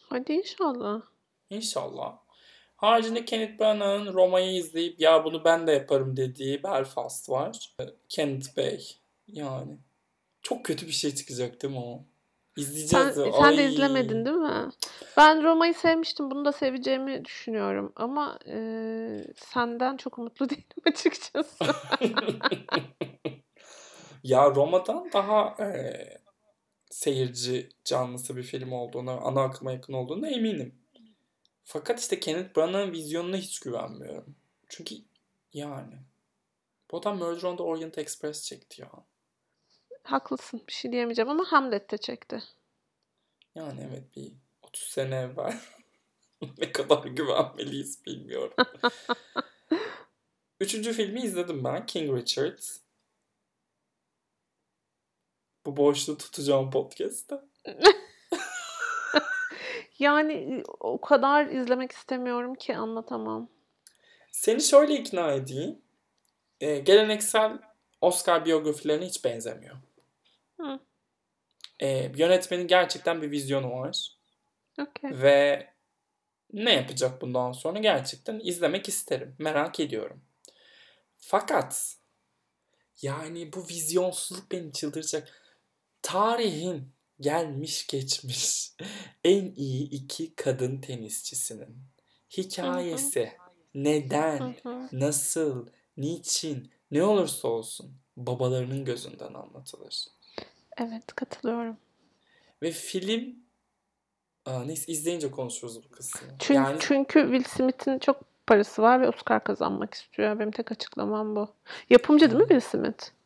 Hadi 0.09 0.33
inşallah. 0.33 1.01
İnşallah. 1.49 2.17
Haricinde 2.79 3.25
Kenneth 3.25 3.59
Branagh'ın 3.59 4.13
Roma'yı 4.13 4.51
izleyip 4.51 4.99
ya 4.99 5.25
bunu 5.25 5.43
ben 5.43 5.67
de 5.67 5.71
yaparım 5.71 6.17
dediği 6.17 6.63
Belfast 6.63 7.29
var. 7.29 7.75
Kenneth 8.09 8.57
Bey 8.57 8.97
yani. 9.27 9.77
Çok 10.41 10.65
kötü 10.65 10.87
bir 10.87 10.91
şey 10.91 11.15
çıkacak 11.15 11.61
değil 11.61 11.73
mi 11.73 11.79
o? 11.79 12.03
Sen, 12.57 12.61
İzleyeceğiz. 12.61 13.15
sen 13.15 13.57
de 13.57 13.61
Ay. 13.61 13.65
izlemedin 13.73 14.25
değil 14.25 14.35
mi? 14.35 14.69
Ben 15.17 15.43
Roma'yı 15.43 15.73
sevmiştim. 15.73 16.31
Bunu 16.31 16.45
da 16.45 16.51
seveceğimi 16.51 17.25
düşünüyorum. 17.25 17.93
Ama 17.95 18.39
e, 18.47 18.57
senden 19.35 19.97
çok 19.97 20.19
umutlu 20.19 20.49
değilim 20.49 20.83
açıkçası. 20.85 21.65
ya 24.23 24.55
Roma'dan 24.55 25.09
daha 25.13 25.55
e, 25.65 25.93
seyirci 26.89 27.69
canlısı 27.85 28.37
bir 28.37 28.43
film 28.43 28.71
olduğuna, 28.71 29.11
ana 29.11 29.43
akıma 29.43 29.71
yakın 29.71 29.93
olduğuna 29.93 30.29
eminim. 30.29 30.75
Fakat 31.71 31.99
işte 31.99 32.19
Kenneth 32.19 32.55
Branagh'ın 32.55 32.91
vizyonuna 32.91 33.37
hiç 33.37 33.59
güvenmiyorum. 33.59 34.35
Çünkü 34.69 34.95
yani 35.53 35.93
bu 36.91 36.97
adam 36.97 37.17
Murder 37.17 37.43
on 37.43 37.57
the 37.57 37.63
Orient 37.63 37.97
Express 37.97 38.43
çekti 38.43 38.81
ya. 38.81 38.91
Haklısın. 40.03 40.63
Bir 40.67 40.73
şey 40.73 40.91
diyemeyeceğim 40.91 41.29
ama 41.29 41.51
Hamlet 41.51 41.91
de 41.91 41.97
çekti. 41.97 42.43
Yani 43.55 43.87
evet 43.89 44.15
bir 44.15 44.31
30 44.61 44.83
sene 44.83 45.15
evvel 45.15 45.59
ne 46.57 46.71
kadar 46.71 47.03
güvenmeliyiz 47.03 48.05
bilmiyorum. 48.05 48.53
Üçüncü 50.59 50.93
filmi 50.93 51.21
izledim 51.21 51.63
ben. 51.63 51.85
King 51.85 52.17
Richard. 52.17 52.59
Bu 55.65 55.77
boşluğu 55.77 56.17
tutacağım 56.17 56.71
podcast'ta. 56.71 57.47
Yani 59.99 60.63
o 60.79 61.01
kadar 61.01 61.45
izlemek 61.45 61.91
istemiyorum 61.91 62.55
ki 62.55 62.77
anlatamam. 62.77 63.49
Seni 64.31 64.61
şöyle 64.61 64.93
ikna 64.93 65.31
edeyim. 65.31 65.81
Ee, 66.61 66.77
geleneksel 66.77 67.59
Oscar 68.01 68.45
biyografilerine 68.45 69.05
hiç 69.05 69.25
benzemiyor. 69.25 69.75
Hı. 70.61 70.79
Ee, 71.79 72.11
yönetmenin 72.17 72.67
gerçekten 72.67 73.21
bir 73.21 73.31
vizyonu 73.31 73.71
var. 73.71 74.17
Okey. 74.81 75.21
Ve 75.21 75.69
ne 76.53 76.73
yapacak 76.73 77.21
bundan 77.21 77.51
sonra 77.51 77.79
gerçekten 77.79 78.39
izlemek 78.43 78.89
isterim. 78.89 79.35
Merak 79.39 79.79
ediyorum. 79.79 80.21
Fakat 81.17 81.95
yani 83.01 83.53
bu 83.53 83.67
vizyonsuzluk 83.69 84.51
beni 84.51 84.73
çıldıracak. 84.73 85.41
Tarihin 86.01 86.91
gelmiş 87.21 87.87
geçmiş 87.87 88.73
en 89.23 89.53
iyi 89.55 89.89
iki 89.89 90.35
kadın 90.35 90.81
tenisçisinin 90.81 91.77
hikayesi 92.37 93.31
neden, 93.75 94.55
nasıl, 94.91 95.67
niçin, 95.97 96.71
ne 96.91 97.03
olursa 97.03 97.47
olsun 97.47 97.97
babalarının 98.17 98.85
gözünden 98.85 99.33
anlatılır. 99.33 100.05
Evet 100.77 101.15
katılıyorum. 101.15 101.77
Ve 102.61 102.71
film 102.71 103.35
Aa, 104.45 104.63
neyse 104.63 104.91
izleyince 104.91 105.31
konuşuruz 105.31 105.83
bu 105.83 105.89
kısmı. 105.89 106.21
Çünkü, 106.39 106.53
Yani 106.53 106.77
çünkü 106.79 107.21
Will 107.21 107.43
Smith'in 107.43 107.99
çok 107.99 108.21
parası 108.47 108.81
var 108.81 109.01
ve 109.01 109.09
Oscar 109.09 109.43
kazanmak 109.43 109.93
istiyor. 109.93 110.39
Benim 110.39 110.51
tek 110.51 110.71
açıklamam 110.71 111.35
bu. 111.35 111.53
Yapımcı 111.89 112.31
değil 112.31 112.41
mi 112.41 112.47
Will 112.47 112.59
Smith? 112.59 113.18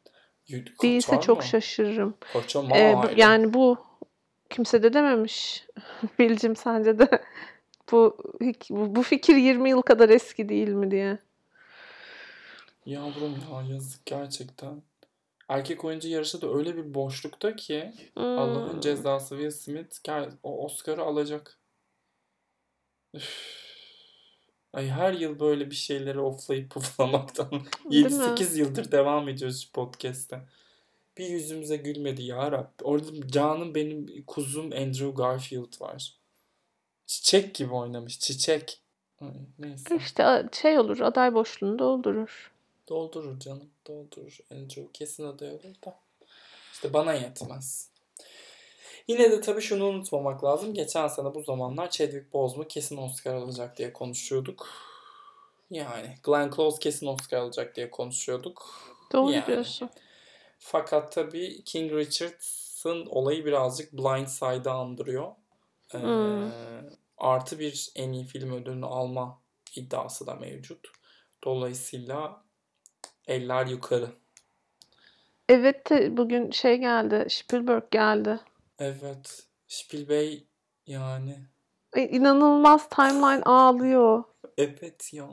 Y- 0.48 0.66
Değilse 0.84 1.20
çok 1.22 1.38
mı? 1.38 1.44
şaşırırım. 1.44 2.18
Kaçamaz. 2.34 2.78
Ee, 2.78 2.96
bu- 3.04 3.20
yani 3.20 3.54
bu 3.54 3.78
kimse 4.50 4.84
de 4.84 4.94
dememiş. 4.94 5.66
Will'cim 6.02 6.56
sence 6.56 7.00
de 7.00 7.08
bu, 7.92 8.18
bu 8.70 9.04
fikir 9.04 9.36
20 9.36 9.70
yıl 9.70 9.82
kadar 9.82 10.10
eski 10.10 10.50
değil 10.50 10.70
mi 10.70 10.92
diye. 10.92 11.18
Yavrum 12.86 13.36
ya 13.52 13.62
yazık 13.74 14.06
gerçekten. 14.06 14.82
Erkek 15.50 15.86
oyuncu 15.86 16.08
yarışı 16.08 16.42
da 16.42 16.54
öyle 16.54 16.76
bir 16.78 16.94
boşlukta 16.94 17.56
ki 17.56 17.94
Hmm. 18.14 18.24
Allah'ın 18.40 18.80
cezası 18.82 19.36
Will 19.38 19.52
Smith 19.52 20.00
o 20.44 20.66
Oscar'ı 20.66 21.02
alacak. 21.02 21.60
Üf. 23.14 23.64
Ay 24.74 24.88
her 24.90 25.14
yıl 25.14 25.40
böyle 25.40 25.70
bir 25.70 25.76
şeyleri 25.76 26.20
oflayıp 26.20 26.70
puflamaktan 26.70 27.50
Değil 27.92 28.06
mi? 28.06 28.12
7-8 28.12 28.58
yıldır 28.58 28.92
devam 28.92 29.30
ediyoruz 29.30 29.64
şu 29.64 29.72
podcast'te. 29.72 30.42
Bir 31.18 31.26
yüzümüze 31.26 31.78
gülmedi 31.78 32.24
ya 32.24 32.52
Rabbi. 32.52 32.84
Orada 32.84 33.28
canım 33.28 33.76
benim 33.76 34.24
kuzum 34.28 34.66
Andrew 34.66 35.10
Garfield 35.10 35.82
var. 35.82 36.16
Çiçek 37.06 37.56
gibi 37.56 37.74
oynamış. 37.74 38.20
Çiçek. 38.20 38.82
Ay, 39.22 39.30
neyse. 39.60 39.96
İşte 39.96 40.50
şey 40.62 40.80
olur 40.80 41.00
aday 41.00 41.34
boşluğunu 41.34 41.80
doldurur. 41.80 42.52
Doldurur 42.90 43.40
canım. 43.40 43.70
Doldurur. 43.88 44.40
Andrew 44.52 44.88
kesin 44.94 45.24
aday 45.24 45.52
olur 45.52 45.76
da. 45.86 46.00
İşte 46.74 46.94
bana 46.94 47.14
yetmez. 47.14 47.93
Yine 49.08 49.32
de 49.32 49.42
tabii 49.42 49.62
şunu 49.62 49.86
unutmamak 49.86 50.44
lazım. 50.44 50.74
Geçen 50.74 51.08
sene 51.08 51.34
bu 51.36 51.42
zamanlar 51.44 51.90
Chadwick 51.90 52.34
Boseman 52.34 52.68
kesin 52.68 52.98
Oscar 52.98 53.34
alacak 53.36 53.78
diye 53.78 53.94
konuşuyorduk. 53.94 54.68
Yani 55.70 56.16
Glenn 56.24 56.52
Close 56.56 56.80
kesin 56.80 57.08
Oscar 57.08 57.38
alacak 57.38 57.76
diye 57.76 57.92
konuşuyorduk. 57.92 58.80
Doğru 59.14 59.32
Yani. 59.32 59.48
diyorsun. 59.48 59.90
Fakat 60.60 61.12
tabii 61.12 61.64
King 61.64 61.92
Richard'ın 61.92 63.06
olayı 63.06 63.46
birazcık 63.46 63.94
Blind 63.94 64.28
Side'ı 64.28 64.72
andırıyor. 64.72 65.32
Ee, 65.94 65.98
Hmm. 65.98 66.52
Artı 67.18 67.60
bir 67.60 67.92
en 67.96 68.12
iyi 68.12 68.26
film 68.26 68.54
ödülünü 68.54 68.86
alma 68.86 69.42
iddiası 69.76 70.28
da 70.28 70.36
mevcut. 70.36 70.88
Dolayısıyla 71.44 72.44
eller 73.28 73.66
yukarı. 73.66 74.10
Evet 75.50 75.92
bugün 75.92 76.52
şey 76.52 76.78
geldi. 76.78 77.26
Spielberg 77.30 77.84
geldi. 77.92 78.40
Evet. 78.80 79.48
Spielberg 79.68 80.40
yani. 80.88 81.48
Ay, 81.96 82.10
İnanılmaz 82.12 82.90
timeline 82.90 83.44
ağlıyor. 83.44 84.24
Evet 84.58 85.14
ya. 85.14 85.30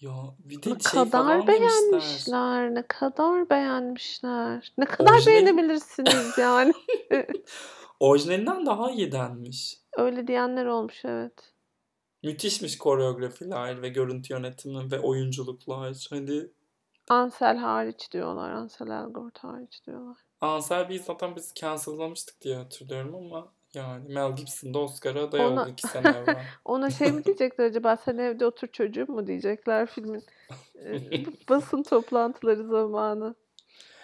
Ya 0.00 0.12
bir 0.38 0.62
de 0.62 0.70
Ne 0.74 0.78
şey 0.78 1.00
kadar 1.00 1.46
beğenmişler. 1.46 2.74
Ne 2.74 2.86
kadar 2.86 3.50
beğenmişler. 3.50 4.72
Ne 4.78 4.84
kadar 4.84 5.12
Orijinal- 5.12 5.26
beğenebilirsiniz 5.26 6.38
yani. 6.38 6.72
Orijinalinden 8.00 8.66
daha 8.66 8.90
iyi 8.90 9.12
denmiş. 9.12 9.78
Öyle 9.96 10.26
diyenler 10.26 10.66
olmuş 10.66 11.04
evet. 11.04 11.54
Müthişmiş 12.22 12.78
koreografiler 12.78 13.82
ve 13.82 13.88
görüntü 13.88 14.32
yönetimi 14.32 14.90
ve 14.90 15.00
oyunculuklar. 15.00 16.06
Hadi 16.10 16.52
Ansel 17.08 17.56
hariç 17.56 18.12
diyorlar. 18.12 18.50
Ansel 18.50 18.88
Elgort 18.88 19.38
hariç 19.38 19.86
diyorlar. 19.86 20.18
Ansel 20.40 20.88
Bey'i 20.88 20.98
zaten 20.98 21.36
biz 21.36 21.52
cancel'lamıştık 21.54 22.40
diye 22.40 22.56
hatırlıyorum 22.56 23.14
ama 23.14 23.52
yani 23.74 24.08
Mel 24.14 24.36
Gibson 24.36 24.74
da 24.74 24.78
Oscar'a 24.78 25.22
aday 25.22 25.46
Ona- 25.46 25.62
oldu 25.62 25.70
iki 25.70 25.86
sene 25.88 26.08
evvel. 26.08 26.44
Ona 26.64 26.90
şey 26.90 27.12
mi 27.12 27.24
diyecekler 27.24 27.64
acaba 27.64 27.96
sen 27.96 28.18
evde 28.18 28.46
otur 28.46 28.68
çocuğum 28.68 29.06
mu 29.12 29.26
diyecekler 29.26 29.86
filmin 29.86 30.22
e, 30.84 31.00
basın 31.48 31.82
toplantıları 31.82 32.66
zamanı. 32.68 33.34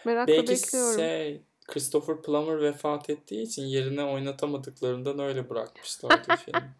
Merakla 0.04 0.32
Belki 0.32 0.48
bekliyorum. 0.52 0.98
şey 0.98 1.42
Christopher 1.66 2.22
Plummer 2.22 2.60
vefat 2.62 3.10
ettiği 3.10 3.42
için 3.42 3.62
yerine 3.62 4.04
oynatamadıklarından 4.04 5.18
öyle 5.18 5.50
bırakmışlardı 5.50 6.36
filmi. 6.44 6.74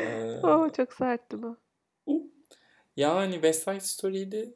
Ee, 0.00 0.40
Oo, 0.42 0.68
çok 0.76 0.92
sertti 0.92 1.42
bu. 1.42 1.56
yani 2.96 3.32
West 3.32 3.62
Side 3.64 3.80
Story'yi 3.80 4.32
de 4.32 4.54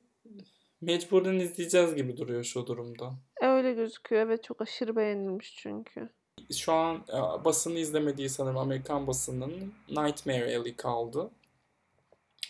mecburen 0.80 1.38
izleyeceğiz 1.38 1.94
gibi 1.94 2.16
duruyor 2.16 2.44
şu 2.44 2.66
durumda. 2.66 3.12
Öyle 3.40 3.72
gözüküyor. 3.72 4.22
Evet 4.22 4.44
çok 4.44 4.62
aşırı 4.62 4.96
beğenilmiş 4.96 5.54
çünkü. 5.56 6.08
Şu 6.52 6.72
an 6.72 7.04
e, 7.08 7.44
basını 7.44 7.78
izlemediği 7.78 8.28
sanırım 8.28 8.58
Amerikan 8.58 9.06
basının 9.06 9.74
Nightmare 9.88 10.56
Alley 10.56 10.76
kaldı. 10.76 11.30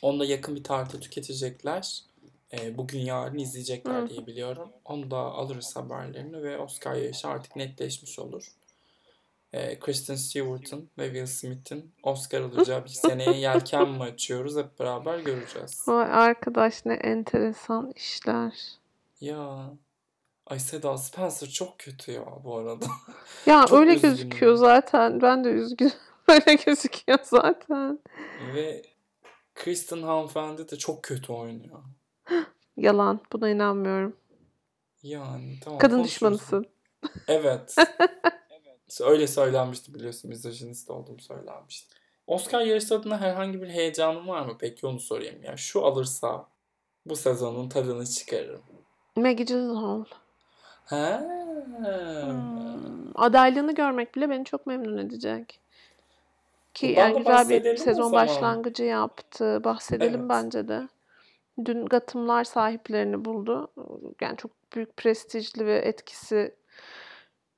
Onu 0.02 0.20
da 0.20 0.24
yakın 0.24 0.56
bir 0.56 0.64
tarihte 0.64 1.00
tüketecekler. 1.00 2.02
E, 2.52 2.78
bugün 2.78 3.00
yarın 3.00 3.38
izleyecekler 3.38 4.02
Hı. 4.02 4.08
diye 4.08 4.26
biliyorum. 4.26 4.68
Onu 4.84 5.10
da 5.10 5.16
alırız 5.16 5.76
haberlerini 5.76 6.42
ve 6.42 6.58
Oscar 6.58 6.94
yarışı 6.94 7.28
artık 7.28 7.56
netleşmiş 7.56 8.18
olur. 8.18 8.52
E, 9.52 9.78
Kristen 9.78 10.14
Stewart'ın 10.14 10.90
ve 10.98 11.04
Will 11.04 11.26
Smith'in 11.26 11.92
Oscar 12.02 12.40
alacağı 12.40 12.84
bir 12.84 12.88
seneye 12.90 13.36
yelken 13.36 13.88
mi 13.88 14.02
açıyoruz 14.02 14.56
hep 14.56 14.78
beraber 14.80 15.18
göreceğiz. 15.18 15.84
Vay 15.88 16.06
arkadaş 16.12 16.84
ne 16.86 16.94
enteresan 16.94 17.92
işler. 17.96 18.52
Ya 19.20 19.70
Ay 20.46 20.58
Seda 20.58 20.98
Spencer 20.98 21.48
çok 21.48 21.78
kötü 21.78 22.12
ya 22.12 22.24
bu 22.44 22.56
arada. 22.56 22.86
Ya 23.46 23.66
Çok 23.66 23.78
öyle 23.78 23.94
üzgünüm. 23.94 24.14
gözüküyor 24.14 24.54
zaten. 24.54 25.22
Ben 25.22 25.44
de 25.44 25.48
üzgünüm. 25.48 25.92
Öyle 26.28 26.54
gözüküyor 26.54 27.18
zaten. 27.22 27.98
Ve 28.54 28.82
Kristen 29.54 30.02
hanımefendi 30.02 30.68
de 30.68 30.76
çok 30.78 31.02
kötü 31.02 31.32
oynuyor. 31.32 31.78
Yalan. 32.76 33.20
Buna 33.32 33.48
inanmıyorum. 33.48 34.16
Yani 35.02 35.58
tamam. 35.64 35.78
Kadın 35.78 35.96
konuşuruz. 35.96 36.14
düşmanısın. 36.14 36.66
Evet. 37.28 37.74
Öyle 39.00 39.26
söylenmişti 39.26 39.94
biliyorsun. 39.94 40.28
Misojinist 40.28 40.90
olduğum 40.90 41.18
söylenmişti. 41.18 41.94
Oscar 42.26 42.60
yarışı 42.60 42.94
adına 42.94 43.20
herhangi 43.20 43.62
bir 43.62 43.68
heyecanın 43.68 44.28
var 44.28 44.42
mı? 44.46 44.56
Peki 44.60 44.86
onu 44.86 45.00
sorayım 45.00 45.42
ya. 45.42 45.56
Şu 45.56 45.84
alırsa 45.84 46.46
bu 47.06 47.16
sezonun 47.16 47.68
tadını 47.68 48.06
çıkarırım. 48.06 48.62
Maggie 49.16 49.44
Gyllenhaal. 49.44 50.04
Ha. 50.84 51.22
Hmm, 51.76 53.10
Adaylığını 53.14 53.74
görmek 53.74 54.14
bile 54.14 54.30
beni 54.30 54.44
çok 54.44 54.66
memnun 54.66 54.98
edecek. 54.98 55.60
Ki 56.74 56.88
Bundan 56.88 57.00
yani 57.00 57.14
da 57.24 57.42
güzel 57.42 57.64
bir 57.64 57.76
sezon 57.76 58.12
başlangıcı 58.12 58.84
yaptı. 58.84 59.64
Bahsedelim 59.64 60.20
Evet. 60.20 60.28
bence 60.30 60.68
de. 60.68 60.88
Dün 61.64 61.86
Gotham'lar 61.86 62.44
sahiplerini 62.44 63.24
buldu. 63.24 63.68
Yani 64.20 64.36
çok 64.36 64.50
büyük 64.74 64.96
prestijli 64.96 65.66
ve 65.66 65.78
etkisi 65.78 66.54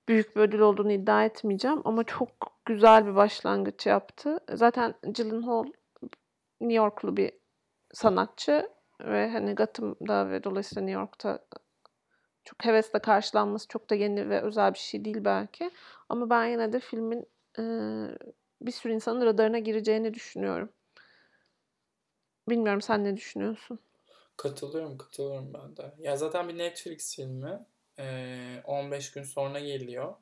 büyük 0.08 0.36
bir 0.36 0.40
ödül 0.40 0.58
olduğunu 0.58 0.92
iddia 0.92 1.24
etmeyeceğim 1.24 1.82
ama 1.84 2.04
çok 2.04 2.28
güzel 2.64 3.06
bir 3.06 3.14
başlangıç 3.14 3.86
yaptı. 3.86 4.40
Zaten 4.52 4.94
Gyllenhaal 5.02 5.64
New 6.60 6.74
Yorklu 6.74 7.16
bir 7.16 7.32
sanatçı 7.94 8.68
ve 9.00 9.30
hani 9.30 9.54
Gotham'da 9.54 10.30
ve 10.30 10.44
dolayısıyla 10.44 10.82
New 10.82 11.00
York'ta 11.00 11.38
çok 12.44 12.64
hevesle 12.64 12.98
karşılanması 12.98 13.68
çok 13.68 13.90
da 13.90 13.94
yeni 13.94 14.30
ve 14.30 14.40
özel 14.40 14.74
bir 14.74 14.78
şey 14.78 15.04
değil 15.04 15.24
belki. 15.24 15.70
Ama 16.08 16.30
ben 16.30 16.46
yine 16.46 16.72
de 16.72 16.80
filmin 16.80 17.26
e, 17.58 17.62
bir 18.60 18.72
sürü 18.72 18.92
insanın 18.92 19.26
radarına 19.26 19.58
gireceğini 19.58 20.14
düşünüyorum. 20.14 20.68
Bilmiyorum 22.48 22.80
sen 22.80 23.04
ne 23.04 23.16
düşünüyorsun? 23.16 23.78
Katılıyorum, 24.36 24.98
katılıyorum 24.98 25.54
ben 25.54 25.76
de. 25.76 25.94
Ya 25.98 26.16
zaten 26.16 26.48
bir 26.48 26.58
Netflix 26.58 27.16
filmi. 27.16 27.66
Ee, 27.98 28.62
15 28.64 29.12
gün 29.12 29.22
sonra 29.22 29.60
geliyor. 29.60 30.14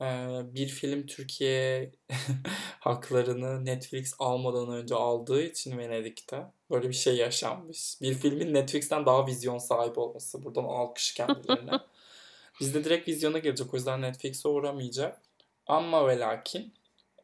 Ee, 0.00 0.28
bir 0.54 0.68
film 0.68 1.06
Türkiye 1.06 1.92
haklarını 2.80 3.64
Netflix 3.64 4.14
almadan 4.18 4.70
önce 4.70 4.94
aldığı 4.94 5.42
için 5.42 5.78
Venedik'te 5.78 6.42
böyle 6.70 6.88
bir 6.88 6.94
şey 6.94 7.16
yaşanmış. 7.16 8.00
Bir 8.00 8.14
filmin 8.14 8.54
Netflix'ten 8.54 9.06
daha 9.06 9.26
vizyon 9.26 9.58
sahibi 9.58 10.00
olması. 10.00 10.42
Buradan 10.42 10.64
alkış 10.64 11.14
kendilerine. 11.14 11.72
Bizde 12.60 12.84
direkt 12.84 13.08
vizyona 13.08 13.38
gelecek. 13.38 13.74
O 13.74 13.76
yüzden 13.76 14.02
Netflix'e 14.02 14.48
uğramayacak. 14.48 15.20
Ama 15.66 16.08
ve 16.08 16.18
lakin 16.18 16.74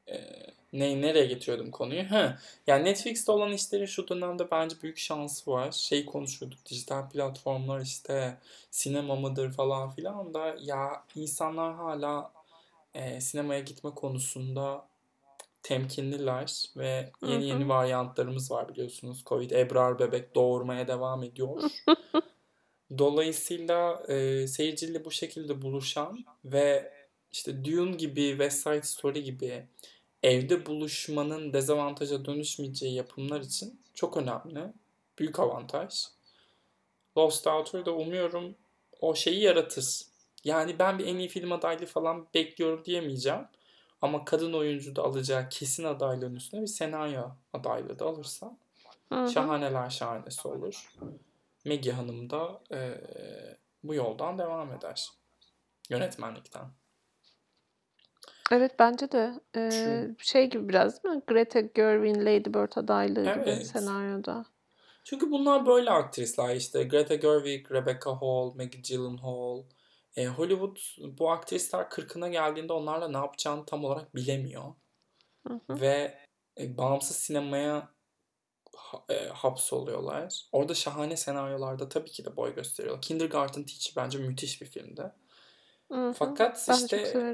e, 0.08 0.16
ne, 0.78 1.02
nereye 1.02 1.26
getiriyordum 1.26 1.70
konuyu? 1.70 2.02
Hı. 2.02 2.36
Yani 2.66 2.84
Netflix'te 2.84 3.32
olan 3.32 3.52
işlerin 3.52 3.86
şu 3.86 4.08
dönemde 4.08 4.50
bence 4.50 4.76
büyük 4.82 4.98
şansı 4.98 5.50
var. 5.50 5.72
Şey 5.72 6.06
konuşuyorduk. 6.06 6.66
Dijital 6.66 7.10
platformlar 7.10 7.80
işte 7.80 8.38
sinema 8.70 9.16
mıdır 9.16 9.52
falan 9.52 9.90
filan 9.90 10.34
da 10.34 10.56
ya 10.60 11.04
insanlar 11.14 11.74
hala 11.74 12.32
e, 12.94 13.20
sinemaya 13.20 13.60
gitme 13.60 13.90
konusunda 13.90 14.86
temkinliler 15.62 16.64
ve 16.76 17.10
Hı 17.20 17.26
yeni 17.26 17.42
hı. 17.42 17.46
yeni 17.46 17.68
varyantlarımız 17.68 18.50
var 18.50 18.68
biliyorsunuz. 18.68 19.24
Covid 19.26 19.50
Ebrar 19.50 19.98
bebek 19.98 20.34
doğurmaya 20.34 20.88
devam 20.88 21.22
ediyor. 21.22 21.62
Dolayısıyla 22.98 24.02
e, 24.08 24.46
seyirciyle 24.46 25.04
bu 25.04 25.10
şekilde 25.10 25.62
buluşan 25.62 26.24
ve 26.44 26.92
işte 27.32 27.64
Dune 27.64 27.96
gibi, 27.96 28.28
West 28.30 28.62
Side 28.62 28.82
Story 28.82 29.24
gibi 29.24 29.66
evde 30.26 30.66
buluşmanın 30.66 31.52
dezavantaja 31.52 32.24
dönüşmeyeceği 32.24 32.94
yapımlar 32.94 33.40
için 33.40 33.80
çok 33.94 34.16
önemli. 34.16 34.72
Büyük 35.18 35.40
avantaj. 35.40 36.04
Lost 37.18 37.44
Daughter 37.46 37.86
da 37.86 37.92
umuyorum 37.94 38.54
o 39.00 39.14
şeyi 39.14 39.42
yaratır. 39.42 40.02
Yani 40.44 40.78
ben 40.78 40.98
bir 40.98 41.06
en 41.06 41.16
iyi 41.16 41.28
film 41.28 41.52
adaylığı 41.52 41.86
falan 41.86 42.26
bekliyorum 42.34 42.84
diyemeyeceğim. 42.84 43.46
Ama 44.02 44.24
kadın 44.24 44.52
oyuncu 44.52 44.96
da 44.96 45.02
alacağı 45.02 45.48
kesin 45.48 45.84
adaylığın 45.84 46.34
üstüne 46.34 46.62
bir 46.62 46.66
senaryo 46.66 47.28
adaylığı 47.52 47.98
da 47.98 48.04
alırsa 48.04 48.56
Hı 49.12 49.22
hı. 49.24 49.30
şahaneler 49.30 49.90
şahanesi 49.90 50.48
olur. 50.48 50.92
Maggie 51.64 51.92
Hanım 51.92 52.30
da 52.30 52.60
eee, 52.70 53.00
bu 53.84 53.94
yoldan 53.94 54.38
devam 54.38 54.72
eder. 54.72 55.08
Yönetmenlikten. 55.90 56.64
Evet 58.52 58.72
bence 58.78 59.12
de 59.12 59.40
e, 59.56 59.68
True. 59.68 60.14
şey 60.18 60.50
gibi 60.50 60.68
biraz 60.68 61.04
değil 61.04 61.14
mi? 61.14 61.22
Greta 61.26 61.60
Gerwig, 61.60 62.16
Lady 62.16 62.54
Bird 62.54 62.72
adaylığı 62.76 63.24
gibi 63.24 63.40
Evet. 63.40 63.66
senaryoda. 63.66 64.44
Çünkü 65.04 65.30
bunlar 65.30 65.66
böyle 65.66 65.90
aktrisler 65.90 66.56
işte 66.56 66.84
Greta 66.84 67.14
Gerwig, 67.14 67.72
Rebecca 67.72 68.10
Hall, 68.10 68.54
Maggie 68.54 68.80
Gyllenhaal. 68.80 69.62
E, 70.16 70.26
Hollywood 70.26 70.76
bu 71.18 71.30
aktrisler 71.30 71.90
kırkına 71.90 72.28
geldiğinde 72.28 72.72
onlarla 72.72 73.08
ne 73.08 73.16
yapacağını 73.16 73.66
tam 73.66 73.84
olarak 73.84 74.14
bilemiyor. 74.14 74.74
Hı 75.48 75.60
hı. 75.66 75.80
Ve 75.80 76.18
e, 76.60 76.78
bağımsız 76.78 77.16
sinemaya 77.16 77.88
ha- 78.76 79.04
e, 79.08 79.28
hapsoluyorlar. 79.28 80.46
Orada 80.52 80.74
şahane 80.74 81.16
senaryolarda 81.16 81.88
tabii 81.88 82.10
ki 82.10 82.24
de 82.24 82.36
boy 82.36 82.54
gösteriyorlar. 82.54 83.02
Kindergarten 83.02 83.64
Teacher 83.64 84.04
bence 84.04 84.18
müthiş 84.18 84.62
bir 84.62 84.66
filmdi. 84.66 85.12
Hı 85.92 86.08
hı. 86.08 86.12
Fakat 86.12 86.66
Ben 86.68 86.74
işte. 86.74 87.32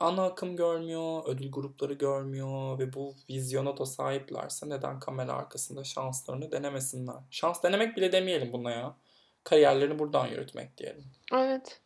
Ana 0.00 0.24
akım 0.24 0.56
görmüyor, 0.56 1.22
ödül 1.26 1.50
grupları 1.50 1.94
görmüyor 1.94 2.78
ve 2.78 2.92
bu 2.92 3.14
vizyona 3.30 3.76
da 3.76 3.86
sahiplerse 3.86 4.68
neden 4.68 5.00
kamera 5.00 5.32
arkasında 5.32 5.84
şanslarını 5.84 6.52
denemesinler? 6.52 7.16
Şans 7.30 7.62
denemek 7.62 7.96
bile 7.96 8.12
demeyelim 8.12 8.52
buna 8.52 8.70
ya. 8.70 8.96
Kariyerlerini 9.44 9.98
buradan 9.98 10.26
yürütmek 10.26 10.78
diyelim. 10.78 11.04
Evet. 11.34 11.80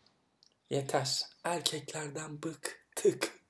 Yeter. 0.70 1.22
Erkeklerden 1.44 2.42
bıktık. 2.42 3.42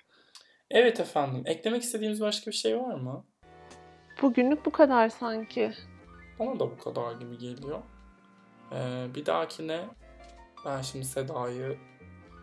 Evet 0.70 1.00
efendim. 1.00 1.42
Eklemek 1.46 1.82
istediğiniz 1.82 2.20
başka 2.20 2.50
bir 2.50 2.56
şey 2.56 2.78
var 2.78 2.94
mı? 2.94 3.24
Bugünlük 4.22 4.66
bu 4.66 4.70
kadar 4.70 5.08
sanki. 5.08 5.72
Bana 6.38 6.60
da 6.60 6.70
bu 6.70 6.78
kadar 6.78 7.12
gibi 7.12 7.38
geliyor. 7.38 7.82
Ee, 8.72 9.06
bir 9.14 9.26
dahakine 9.26 9.84
ben 10.64 10.82
şimdi 10.82 11.04
Seda'yı 11.04 11.78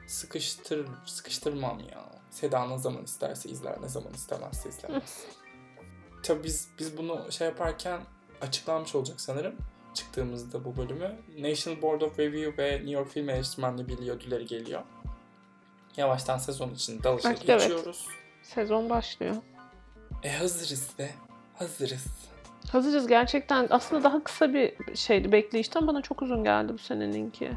sıkıştır 0.09 0.87
sıkıştırmam 1.05 1.79
ya. 1.79 2.05
Seda 2.29 2.65
ne 2.65 2.77
zaman 2.77 3.03
isterse 3.03 3.49
izler, 3.49 3.81
ne 3.81 3.89
zaman 3.89 4.13
istemezse 4.13 4.69
izlemez. 4.69 5.25
Tabii 6.23 6.43
biz 6.43 6.69
biz 6.79 6.97
bunu 6.97 7.31
şey 7.31 7.47
yaparken 7.47 8.01
açıklanmış 8.41 8.95
olacak 8.95 9.21
sanırım. 9.21 9.55
Çıktığımızda 9.93 10.65
bu 10.65 10.77
bölümü. 10.77 11.17
National 11.37 11.81
Board 11.81 12.01
of 12.01 12.19
Review 12.19 12.63
ve 12.63 12.71
New 12.71 12.91
York 12.91 13.09
Film 13.09 13.29
Eleştirmenliği 13.29 13.87
Birliği 13.87 14.11
ödülleri 14.11 14.45
geliyor. 14.45 14.81
Yavaştan 15.97 16.37
sezon 16.37 16.69
için 16.69 17.03
dalışa 17.03 17.29
evet. 17.29 17.47
geçiyoruz. 17.47 18.07
Sezon 18.43 18.89
başlıyor. 18.89 19.35
E 20.23 20.31
hazırız 20.31 20.97
de. 20.97 21.09
Hazırız. 21.53 22.05
Hazırız 22.71 23.07
gerçekten. 23.07 23.67
Aslında 23.69 24.03
daha 24.03 24.23
kısa 24.23 24.53
bir 24.53 24.95
şeydi 24.95 25.31
bekleyişten 25.31 25.87
bana 25.87 26.01
çok 26.01 26.21
uzun 26.21 26.43
geldi 26.43 26.73
bu 26.73 26.77
seneninki. 26.77 27.51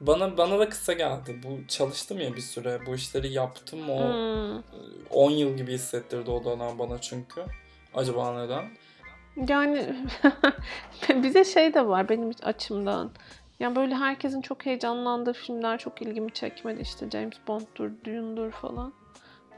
Bana 0.00 0.36
bana 0.36 0.58
da 0.58 0.68
kısa 0.68 0.92
geldi. 0.92 1.40
Bu 1.44 1.66
çalıştım 1.68 2.20
ya 2.20 2.36
bir 2.36 2.40
süre. 2.40 2.78
Bu 2.86 2.94
işleri 2.94 3.32
yaptım. 3.32 3.90
O 3.90 3.98
Hmm. 3.98 4.62
10 5.10 5.30
yıl 5.30 5.56
gibi 5.56 5.72
hissettirdi 5.72 6.30
o 6.30 6.44
dönem 6.44 6.78
bana 6.78 7.00
çünkü. 7.00 7.44
Acaba 7.94 8.42
neden? 8.42 8.64
Yani 9.48 9.96
bize 11.22 11.44
şey 11.44 11.74
de 11.74 11.86
var 11.86 12.08
benim 12.08 12.30
açımdan. 12.42 13.10
Yani 13.60 13.76
böyle 13.76 13.94
herkesin 13.94 14.40
çok 14.42 14.66
heyecanlandığı 14.66 15.32
filmler 15.32 15.78
çok 15.78 16.02
ilgimi 16.02 16.32
çekmedi. 16.32 16.82
İşte 16.82 17.10
James 17.10 17.36
Bond'dur, 17.48 17.90
Dune'dur 18.04 18.50
falan. 18.50 18.92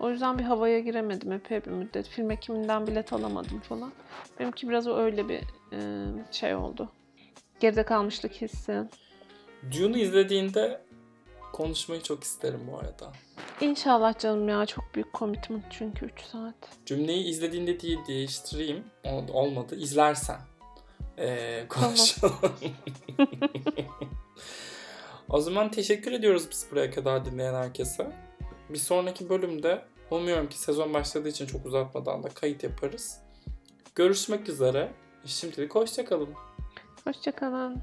O 0.01 0.11
yüzden 0.11 0.39
bir 0.39 0.45
havaya 0.45 0.81
giremedim 0.81 1.33
epey 1.33 1.65
bir 1.65 1.71
müddet. 1.71 2.09
Film 2.09 2.31
ekiminden 2.31 2.87
bilet 2.87 3.13
alamadım 3.13 3.61
falan. 3.61 3.93
Benimki 4.41 4.69
biraz 4.69 4.87
o 4.87 4.97
öyle 4.97 5.29
bir 5.29 5.41
e, 5.73 5.79
şey 6.33 6.55
oldu. 6.55 6.89
Geride 7.61 7.83
kalmışlık 7.83 8.33
hissi. 8.33 8.83
Dune'u 9.73 9.99
izlediğinde 9.99 10.81
konuşmayı 11.53 12.03
çok 12.03 12.25
isterim 12.25 12.61
bu 12.73 12.79
arada. 12.79 13.13
İnşallah 13.61 14.19
canım 14.19 14.49
ya 14.49 14.67
çok 14.67 14.85
büyük 14.95 15.15
commitment 15.15 15.65
çünkü 15.71 16.07
3 16.07 16.23
saat. 16.23 16.55
Cümleyi 16.87 17.25
izlediğinde 17.25 17.81
diye 17.81 17.99
değiştireyim. 18.09 18.85
Olmadı. 19.33 19.77
İzlersen. 19.77 20.41
Ee, 21.19 21.65
konuşalım. 21.69 22.35
o 25.29 25.41
zaman 25.41 25.71
teşekkür 25.71 26.13
ediyoruz 26.13 26.47
biz 26.51 26.67
buraya 26.71 26.91
kadar 26.91 27.25
dinleyen 27.25 27.55
herkese. 27.55 28.13
bir 28.69 28.79
sonraki 28.79 29.29
bölümde 29.29 29.85
umuyorum 30.11 30.49
ki 30.49 30.59
sezon 30.59 30.95
başladığı 30.95 31.29
için 31.29 31.47
çok 31.47 31.67
uzatmadan 31.67 32.23
da 32.23 32.29
kayıt 32.29 32.63
yaparız. 32.63 33.21
Görüşmek 33.95 34.49
üzere. 34.49 34.93
Şimdilik 35.25 35.75
hoşçakalın. 35.75 36.35
Hoşçakalın. 37.05 37.83